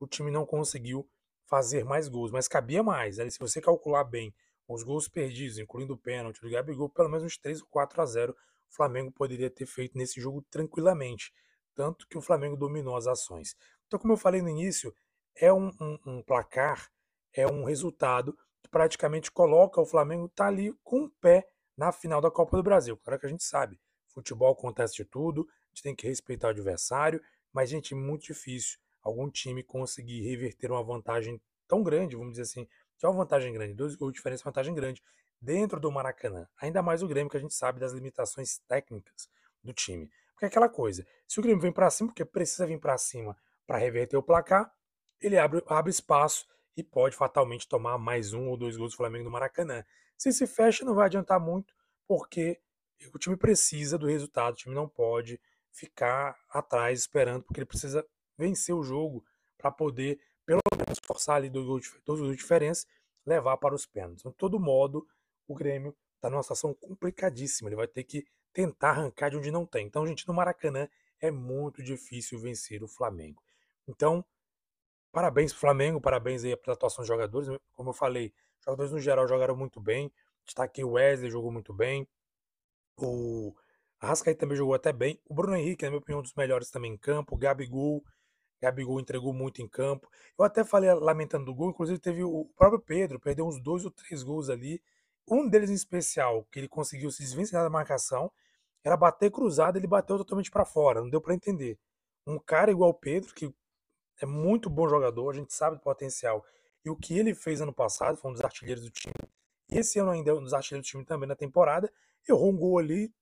o 0.00 0.06
time 0.06 0.30
não 0.30 0.46
conseguiu 0.46 1.06
fazer 1.46 1.84
mais 1.84 2.08
gols, 2.08 2.30
mas 2.30 2.48
cabia 2.48 2.82
mais. 2.82 3.16
Se 3.16 3.38
você 3.38 3.60
calcular 3.60 4.02
bem 4.04 4.34
os 4.66 4.82
gols 4.82 5.08
perdidos, 5.08 5.58
incluindo 5.58 5.92
o 5.92 5.98
pênalti 5.98 6.40
do 6.40 6.48
Gabigol, 6.48 6.88
pelo 6.88 7.10
menos 7.10 7.24
uns 7.24 7.36
3 7.36 7.60
ou 7.60 7.68
4 7.68 8.00
a 8.00 8.06
0 8.06 8.32
o 8.32 8.74
Flamengo 8.74 9.12
poderia 9.12 9.50
ter 9.50 9.66
feito 9.66 9.96
nesse 9.96 10.18
jogo 10.18 10.42
tranquilamente. 10.50 11.30
Tanto 11.74 12.08
que 12.08 12.16
o 12.16 12.22
Flamengo 12.22 12.56
dominou 12.56 12.96
as 12.96 13.06
ações. 13.06 13.54
Então, 13.86 13.98
como 13.98 14.14
eu 14.14 14.16
falei 14.16 14.40
no 14.40 14.48
início, 14.48 14.94
é 15.36 15.52
um, 15.52 15.70
um, 15.78 15.98
um 16.06 16.22
placar, 16.22 16.90
é 17.32 17.46
um 17.46 17.64
resultado 17.64 18.32
que 18.62 18.70
praticamente 18.70 19.30
coloca 19.30 19.80
o 19.80 19.86
Flamengo 19.86 20.30
tá 20.30 20.46
ali 20.46 20.72
com 20.82 21.04
o 21.04 21.10
pé 21.20 21.46
na 21.76 21.92
final 21.92 22.22
da 22.22 22.30
Copa 22.30 22.56
do 22.56 22.62
Brasil. 22.62 22.96
Claro 22.96 23.20
que 23.20 23.26
a 23.26 23.28
gente 23.28 23.44
sabe, 23.44 23.78
futebol 24.14 24.52
acontece 24.52 24.94
de 24.94 25.04
tudo, 25.04 25.48
a 25.50 25.68
gente 25.68 25.82
tem 25.82 25.94
que 25.94 26.06
respeitar 26.06 26.48
o 26.48 26.50
adversário, 26.50 27.20
mas, 27.52 27.70
gente, 27.70 27.94
é 27.94 27.96
muito 27.96 28.24
difícil 28.24 28.78
algum 29.02 29.30
time 29.30 29.62
conseguir 29.62 30.22
reverter 30.22 30.70
uma 30.70 30.82
vantagem 30.82 31.40
tão 31.68 31.82
grande, 31.82 32.16
vamos 32.16 32.32
dizer 32.32 32.42
assim, 32.42 32.66
que 32.98 33.04
é 33.04 33.08
uma 33.08 33.18
vantagem 33.18 33.52
grande, 33.52 33.74
de 33.74 34.12
diferença, 34.12 34.42
é 34.42 34.44
vantagem 34.44 34.74
grande, 34.74 35.02
dentro 35.40 35.78
do 35.78 35.90
Maracanã. 35.90 36.48
Ainda 36.60 36.82
mais 36.82 37.02
o 37.02 37.08
Grêmio, 37.08 37.30
que 37.30 37.36
a 37.36 37.40
gente 37.40 37.54
sabe 37.54 37.80
das 37.80 37.92
limitações 37.92 38.58
técnicas 38.66 39.28
do 39.62 39.72
time. 39.72 40.10
Porque 40.32 40.46
é 40.46 40.48
aquela 40.48 40.68
coisa, 40.68 41.06
se 41.28 41.38
o 41.38 41.42
Grêmio 41.42 41.60
vem 41.60 41.72
para 41.72 41.90
cima, 41.90 42.08
porque 42.08 42.24
precisa 42.24 42.66
vir 42.66 42.80
para 42.80 42.96
cima 42.98 43.36
para 43.66 43.78
reverter 43.78 44.16
o 44.16 44.22
placar, 44.22 44.72
ele 45.20 45.38
abre, 45.38 45.62
abre 45.66 45.90
espaço 45.90 46.46
e 46.76 46.82
pode 46.82 47.16
fatalmente 47.16 47.68
tomar 47.68 47.98
mais 47.98 48.32
um 48.32 48.48
ou 48.48 48.56
dois 48.56 48.76
gols 48.76 48.92
do 48.92 48.96
Flamengo 48.96 49.24
no 49.24 49.30
Maracanã. 49.30 49.84
Se 50.16 50.32
se 50.32 50.46
fecha, 50.46 50.84
não 50.84 50.94
vai 50.94 51.06
adiantar 51.06 51.40
muito, 51.40 51.74
porque 52.06 52.60
o 53.12 53.18
time 53.18 53.36
precisa 53.36 53.98
do 53.98 54.06
resultado, 54.06 54.54
o 54.54 54.56
time 54.56 54.74
não 54.74 54.88
pode 54.88 55.40
ficar 55.70 56.36
atrás 56.48 57.00
esperando, 57.00 57.42
porque 57.42 57.60
ele 57.60 57.66
precisa 57.66 58.06
vencer 58.38 58.74
o 58.74 58.82
jogo 58.82 59.24
para 59.58 59.70
poder 59.70 60.20
pelo 60.46 60.60
menos 60.76 60.98
forçar 61.04 61.36
ali 61.36 61.48
dois 61.48 61.66
gols, 61.66 62.30
de 62.30 62.36
diferença, 62.36 62.86
levar 63.24 63.56
para 63.56 63.74
os 63.74 63.86
pênaltis. 63.86 64.20
Então, 64.20 64.30
de 64.30 64.36
todo 64.38 64.60
modo, 64.60 65.06
o 65.48 65.54
Grêmio 65.54 65.96
está 66.16 66.28
numa 66.28 66.42
situação 66.42 66.74
complicadíssima. 66.74 67.68
Ele 67.68 67.76
vai 67.76 67.86
ter 67.86 68.04
que 68.04 68.26
tentar 68.52 68.90
arrancar 68.90 69.30
de 69.30 69.36
onde 69.36 69.50
não 69.50 69.66
tem. 69.66 69.86
Então, 69.86 70.06
gente, 70.06 70.26
no 70.28 70.34
Maracanã 70.34 70.88
é 71.20 71.30
muito 71.30 71.82
difícil 71.82 72.38
vencer 72.38 72.82
o 72.82 72.88
Flamengo. 72.88 73.42
Então, 73.88 74.24
parabéns 75.10 75.52
para 75.52 75.56
o 75.56 75.60
Flamengo, 75.60 76.00
parabéns 76.00 76.44
aí 76.44 76.56
pela 76.56 76.74
atuação 76.74 77.02
dos 77.02 77.08
jogadores. 77.08 77.48
Como 77.72 77.90
eu 77.90 77.94
falei, 77.94 78.32
os 78.58 78.64
jogadores 78.64 78.92
no 78.92 79.00
geral 79.00 79.26
jogaram 79.26 79.56
muito 79.56 79.80
bem. 79.80 80.12
Está 80.46 80.64
aqui 80.64 80.84
o 80.84 80.92
Wesley 80.92 81.30
jogou 81.30 81.50
muito 81.50 81.72
bem. 81.72 82.06
O 82.96 83.54
Arrascaeta 84.00 84.40
também 84.40 84.56
jogou 84.56 84.74
até 84.74 84.92
bem. 84.92 85.20
O 85.28 85.34
Bruno 85.34 85.56
Henrique, 85.56 85.84
na 85.84 85.90
minha 85.90 86.00
opinião, 86.00 86.20
um 86.20 86.22
dos 86.22 86.34
melhores 86.34 86.70
também 86.70 86.92
em 86.92 86.96
campo. 86.96 87.36
Gabigol, 87.36 88.02
Gabigol 88.60 89.00
entregou 89.00 89.32
muito 89.32 89.60
em 89.62 89.68
campo. 89.68 90.08
Eu 90.38 90.44
até 90.44 90.64
falei 90.64 90.92
lamentando 90.94 91.44
do 91.44 91.54
gol, 91.54 91.70
inclusive 91.70 91.98
teve 91.98 92.22
o 92.22 92.46
próprio 92.56 92.80
Pedro, 92.80 93.20
perdeu 93.20 93.46
uns 93.46 93.60
dois 93.62 93.84
ou 93.84 93.90
três 93.90 94.22
gols 94.22 94.48
ali. 94.48 94.82
Um 95.28 95.48
deles 95.48 95.70
em 95.70 95.74
especial, 95.74 96.44
que 96.52 96.58
ele 96.58 96.68
conseguiu 96.68 97.10
se 97.10 97.22
desvencilhar 97.22 97.64
da 97.64 97.70
marcação, 97.70 98.30
era 98.84 98.96
bater 98.96 99.30
cruzado, 99.30 99.78
ele 99.78 99.86
bateu 99.86 100.18
totalmente 100.18 100.50
para 100.50 100.64
fora, 100.64 101.00
não 101.00 101.08
deu 101.08 101.20
para 101.20 101.34
entender. 101.34 101.78
Um 102.26 102.38
cara 102.38 102.70
igual 102.70 102.90
o 102.90 102.94
Pedro, 102.94 103.34
que 103.34 103.52
é 104.20 104.26
muito 104.26 104.68
bom 104.68 104.86
jogador, 104.88 105.30
a 105.30 105.34
gente 105.34 105.54
sabe 105.54 105.76
do 105.76 105.82
potencial. 105.82 106.44
E 106.84 106.90
o 106.90 106.96
que 106.96 107.18
ele 107.18 107.34
fez 107.34 107.60
ano 107.62 107.72
passado, 107.72 108.16
foi 108.18 108.30
um 108.30 108.34
dos 108.34 108.44
artilheiros 108.44 108.84
do 108.84 108.90
time. 108.90 109.14
Esse 109.70 109.98
ano 109.98 110.10
ainda 110.10 110.30
é 110.30 110.34
um 110.34 110.42
dos 110.42 110.52
artilheiros 110.52 110.86
do 110.86 110.90
time 110.90 111.04
também 111.04 111.28
na 111.28 111.34
temporada. 111.34 111.90
Errou 112.28 112.52
um 112.52 112.56
gol 112.56 112.78
ali, 112.78 113.12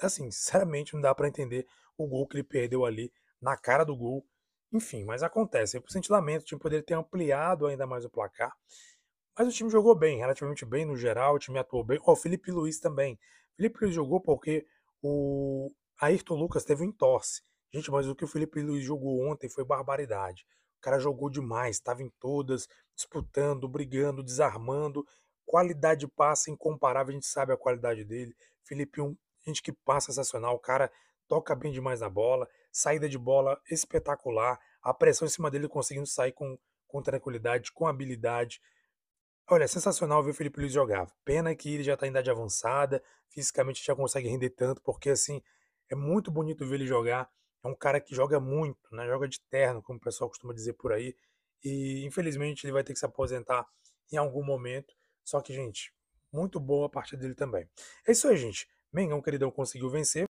assim, 0.00 0.30
sinceramente 0.30 0.94
não 0.94 1.00
dá 1.00 1.14
para 1.14 1.28
entender 1.28 1.66
o 1.96 2.06
gol 2.06 2.26
que 2.26 2.36
ele 2.36 2.44
perdeu 2.44 2.84
ali 2.84 3.12
na 3.40 3.56
cara 3.56 3.84
do 3.84 3.96
gol. 3.96 4.26
Enfim, 4.72 5.04
mas 5.04 5.22
acontece. 5.22 5.76
Eu 5.76 5.84
senti 5.88 6.10
lamento, 6.10 6.42
o 6.42 6.44
time 6.44 6.60
poderia 6.60 6.84
ter 6.84 6.94
ampliado 6.94 7.66
ainda 7.66 7.86
mais 7.86 8.04
o 8.04 8.10
placar. 8.10 8.52
Mas 9.38 9.48
o 9.48 9.52
time 9.52 9.70
jogou 9.70 9.94
bem, 9.94 10.18
relativamente 10.18 10.64
bem 10.64 10.84
no 10.84 10.96
geral, 10.96 11.34
o 11.34 11.38
time 11.38 11.58
atuou 11.58 11.84
bem. 11.84 11.98
O 12.04 12.16
Felipe 12.16 12.50
Luiz 12.50 12.78
também. 12.78 13.18
Felipe 13.56 13.78
Luiz 13.82 13.94
jogou 13.94 14.20
porque 14.20 14.66
o 15.02 15.70
Ayrton 16.00 16.34
Lucas 16.34 16.64
teve 16.64 16.82
um 16.82 16.86
entorse. 16.86 17.42
Gente, 17.72 17.90
mas 17.90 18.08
o 18.08 18.14
que 18.14 18.24
o 18.24 18.28
Felipe 18.28 18.60
Luiz 18.62 18.84
jogou 18.84 19.28
ontem 19.28 19.48
foi 19.48 19.64
barbaridade. 19.64 20.44
O 20.78 20.80
cara 20.80 20.98
jogou 20.98 21.30
demais, 21.30 21.76
estava 21.76 22.02
em 22.02 22.10
todas, 22.18 22.66
disputando, 22.96 23.68
brigando, 23.68 24.22
desarmando. 24.22 25.04
Qualidade 25.50 26.02
de 26.02 26.06
passe 26.06 26.48
incomparável, 26.48 27.10
a 27.10 27.14
gente 27.14 27.26
sabe 27.26 27.52
a 27.52 27.56
qualidade 27.56 28.04
dele. 28.04 28.36
Felipe, 28.62 29.00
um, 29.00 29.16
gente 29.44 29.60
que 29.60 29.72
passa 29.72 30.12
sensacional, 30.12 30.54
o 30.54 30.60
cara 30.60 30.88
toca 31.26 31.56
bem 31.56 31.72
demais 31.72 31.98
na 31.98 32.08
bola, 32.08 32.48
saída 32.70 33.08
de 33.08 33.18
bola 33.18 33.60
espetacular, 33.68 34.60
a 34.80 34.94
pressão 34.94 35.26
em 35.26 35.28
cima 35.28 35.50
dele 35.50 35.66
conseguindo 35.66 36.06
sair 36.06 36.30
com, 36.30 36.56
com 36.86 37.02
tranquilidade, 37.02 37.72
com 37.72 37.88
habilidade. 37.88 38.60
Olha, 39.50 39.64
é 39.64 39.66
sensacional 39.66 40.22
ver 40.22 40.30
o 40.30 40.34
Felipe 40.34 40.60
Luiz 40.60 40.72
jogar. 40.72 41.08
Pena 41.24 41.52
que 41.52 41.74
ele 41.74 41.82
já 41.82 41.94
está 41.94 42.06
em 42.06 42.10
idade 42.10 42.30
avançada, 42.30 43.02
fisicamente 43.28 43.84
já 43.84 43.96
consegue 43.96 44.28
render 44.28 44.50
tanto, 44.50 44.80
porque 44.82 45.10
assim, 45.10 45.42
é 45.90 45.96
muito 45.96 46.30
bonito 46.30 46.64
ver 46.64 46.76
ele 46.76 46.86
jogar. 46.86 47.28
É 47.64 47.66
um 47.66 47.74
cara 47.74 48.00
que 48.00 48.14
joga 48.14 48.38
muito, 48.38 48.94
né? 48.94 49.04
Joga 49.08 49.26
de 49.26 49.40
terno, 49.50 49.82
como 49.82 49.98
o 49.98 50.00
pessoal 50.00 50.30
costuma 50.30 50.54
dizer 50.54 50.74
por 50.74 50.92
aí. 50.92 51.12
E 51.64 52.06
infelizmente 52.06 52.64
ele 52.64 52.72
vai 52.72 52.84
ter 52.84 52.92
que 52.92 53.00
se 53.00 53.04
aposentar 53.04 53.66
em 54.12 54.16
algum 54.16 54.44
momento. 54.44 54.99
Só 55.30 55.40
que, 55.40 55.52
gente, 55.54 55.94
muito 56.32 56.58
boa 56.58 56.86
a 56.86 56.90
partida 56.90 57.22
dele 57.22 57.36
também. 57.36 57.70
É 58.04 58.10
isso 58.10 58.26
aí, 58.26 58.36
gente. 58.36 58.68
Mengão, 58.92 59.22
queridão, 59.22 59.48
conseguiu 59.48 59.88
vencer. 59.88 60.24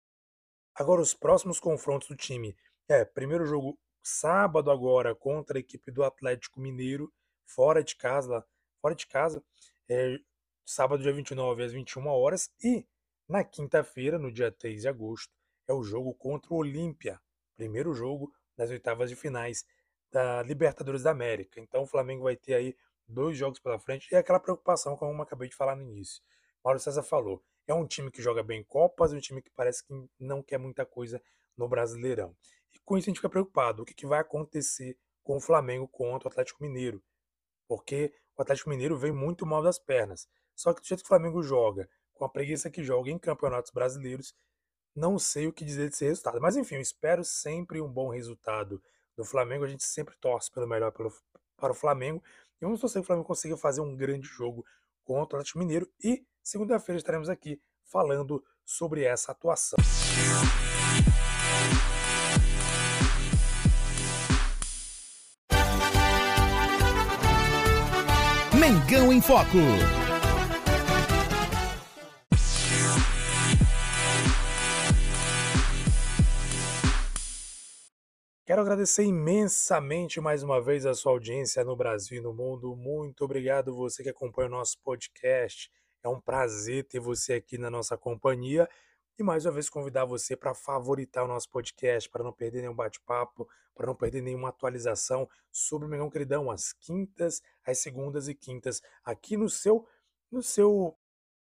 Agora 0.75 1.01
os 1.01 1.15
próximos 1.15 1.59
confrontos 1.59 2.07
do 2.07 2.15
time. 2.15 2.55
É, 2.87 3.03
primeiro 3.03 3.43
jogo 3.43 3.79
sábado 4.03 4.69
agora 4.69 5.15
contra 5.15 5.57
a 5.57 5.59
equipe 5.59 5.91
do 5.91 6.03
Atlético 6.03 6.61
Mineiro, 6.61 7.11
fora 7.47 7.83
de 7.83 7.95
casa, 7.95 8.45
fora 8.79 8.93
de 8.93 9.07
casa, 9.07 9.43
é, 9.89 10.19
sábado, 10.63 11.01
dia 11.01 11.11
29, 11.11 11.63
às 11.63 11.71
21 11.71 12.05
horas. 12.05 12.51
E 12.63 12.85
na 13.27 13.43
quinta-feira, 13.43 14.19
no 14.19 14.31
dia 14.31 14.51
3 14.51 14.83
de 14.83 14.87
agosto, 14.87 15.33
é 15.67 15.73
o 15.73 15.81
jogo 15.81 16.13
contra 16.13 16.53
o 16.53 16.57
Olímpia. 16.57 17.19
Primeiro 17.55 17.91
jogo 17.91 18.31
das 18.55 18.69
oitavas 18.69 19.09
de 19.09 19.15
finais 19.15 19.65
da 20.11 20.43
Libertadores 20.43 21.01
da 21.01 21.09
América. 21.09 21.59
Então 21.59 21.81
o 21.81 21.87
Flamengo 21.87 22.25
vai 22.25 22.35
ter 22.35 22.53
aí 22.53 22.75
dois 23.11 23.37
jogos 23.37 23.59
pela 23.59 23.79
frente 23.79 24.07
e 24.11 24.15
aquela 24.15 24.39
preocupação, 24.39 24.95
como 24.95 25.13
eu 25.13 25.21
acabei 25.21 25.49
de 25.49 25.55
falar 25.55 25.75
no 25.75 25.83
início. 25.83 26.21
Mauro 26.63 26.79
César 26.79 27.03
falou, 27.03 27.43
é 27.67 27.73
um 27.73 27.85
time 27.85 28.11
que 28.11 28.21
joga 28.21 28.43
bem 28.43 28.63
Copas, 28.63 29.13
um 29.13 29.19
time 29.19 29.41
que 29.41 29.49
parece 29.51 29.85
que 29.85 29.93
não 30.19 30.41
quer 30.41 30.57
muita 30.57 30.85
coisa 30.85 31.21
no 31.57 31.67
Brasileirão. 31.67 32.35
E 32.73 32.79
com 32.79 32.97
isso 32.97 33.05
a 33.05 33.09
gente 33.09 33.17
fica 33.17 33.29
preocupado. 33.29 33.83
O 33.83 33.85
que, 33.85 33.93
que 33.93 34.05
vai 34.05 34.19
acontecer 34.19 34.97
com 35.23 35.37
o 35.37 35.41
Flamengo 35.41 35.87
contra 35.87 36.27
o 36.27 36.31
Atlético 36.31 36.63
Mineiro? 36.63 37.01
Porque 37.67 38.13
o 38.37 38.41
Atlético 38.41 38.69
Mineiro 38.69 38.97
vem 38.97 39.11
muito 39.11 39.45
mal 39.45 39.61
das 39.61 39.79
pernas. 39.79 40.27
Só 40.55 40.73
que 40.73 40.81
do 40.81 40.87
jeito 40.87 41.01
que 41.01 41.05
o 41.05 41.07
Flamengo 41.07 41.41
joga, 41.41 41.89
com 42.13 42.25
a 42.25 42.29
preguiça 42.29 42.69
que 42.69 42.83
joga 42.83 43.09
em 43.09 43.17
campeonatos 43.17 43.71
brasileiros, 43.71 44.35
não 44.95 45.17
sei 45.17 45.47
o 45.47 45.53
que 45.53 45.65
dizer 45.65 45.89
desse 45.89 46.05
resultado. 46.05 46.41
Mas 46.41 46.55
enfim, 46.55 46.75
eu 46.75 46.81
espero 46.81 47.23
sempre 47.23 47.81
um 47.81 47.91
bom 47.91 48.09
resultado 48.09 48.81
do 49.15 49.23
Flamengo. 49.23 49.63
A 49.63 49.67
gente 49.67 49.83
sempre 49.83 50.15
torce 50.17 50.51
pelo 50.51 50.67
melhor 50.67 50.91
pelo, 50.91 51.11
para 51.57 51.71
o 51.71 51.75
Flamengo. 51.75 52.21
E 52.61 52.65
vamos 52.65 52.79
torcer 52.79 53.01
que 53.01 53.05
o 53.05 53.07
Flamengo 53.07 53.27
consiga 53.27 53.57
fazer 53.57 53.81
um 53.81 53.95
grande 53.95 54.27
jogo 54.27 54.63
contra 55.03 55.37
o 55.37 55.39
Atlético 55.39 55.57
Mineiro. 55.57 55.89
E 56.03 56.23
segunda-feira 56.43 56.99
estaremos 56.99 57.27
aqui 57.27 57.59
falando 57.83 58.43
sobre 58.63 59.03
essa 59.03 59.31
atuação. 59.31 59.77
Mengão 68.53 69.11
em 69.11 69.19
Foco. 69.19 69.57
Quero 78.51 78.63
agradecer 78.63 79.05
imensamente 79.05 80.19
mais 80.19 80.43
uma 80.43 80.59
vez 80.59 80.85
a 80.85 80.93
sua 80.93 81.13
audiência 81.13 81.63
no 81.63 81.73
Brasil 81.73 82.17
e 82.17 82.21
no 82.21 82.33
mundo. 82.33 82.75
Muito 82.75 83.23
obrigado 83.23 83.73
você 83.73 84.03
que 84.03 84.09
acompanha 84.09 84.49
o 84.49 84.51
nosso 84.51 84.77
podcast. 84.81 85.71
É 86.03 86.09
um 86.09 86.19
prazer 86.19 86.83
ter 86.83 86.99
você 86.99 87.35
aqui 87.35 87.57
na 87.57 87.69
nossa 87.69 87.97
companhia 87.97 88.67
e 89.17 89.23
mais 89.23 89.45
uma 89.45 89.53
vez 89.53 89.69
convidar 89.69 90.03
você 90.03 90.35
para 90.35 90.53
favoritar 90.53 91.23
o 91.23 91.29
nosso 91.29 91.49
podcast, 91.49 92.09
para 92.09 92.25
não 92.25 92.33
perder 92.33 92.59
nenhum 92.59 92.75
bate-papo, 92.75 93.47
para 93.73 93.87
não 93.87 93.95
perder 93.95 94.21
nenhuma 94.21 94.49
atualização 94.49 95.29
sobre 95.49 95.87
o 95.87 95.89
Mengão 95.89 96.09
Queridão, 96.09 96.51
às 96.51 96.73
quintas, 96.73 97.41
às 97.65 97.77
segundas 97.77 98.27
e 98.27 98.35
quintas, 98.35 98.81
aqui 99.01 99.37
no 99.37 99.49
seu, 99.49 99.87
no 100.29 100.43
seu 100.43 100.93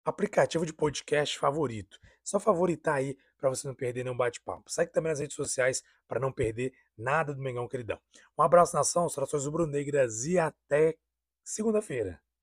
aplicativo 0.04 0.66
de 0.66 0.72
podcast 0.72 1.38
favorito. 1.38 2.00
Só 2.24 2.40
favoritar 2.40 2.96
aí 2.96 3.16
para 3.38 3.48
você 3.48 3.66
não 3.66 3.74
perder 3.74 4.04
nenhum 4.04 4.16
bate-papo. 4.16 4.70
Segue 4.70 4.92
também 4.92 5.10
nas 5.10 5.20
redes 5.20 5.36
sociais 5.36 5.82
para 6.06 6.20
não 6.20 6.32
perder 6.32 6.72
nada 6.96 7.34
do 7.34 7.40
Mengão 7.40 7.68
Queridão. 7.68 7.98
Um 8.36 8.42
abraço, 8.42 8.76
nação, 8.76 9.08
saudações 9.08 9.44
rubro-negras 9.44 10.24
e 10.24 10.38
até 10.38 10.96
segunda-feira. 11.44 12.20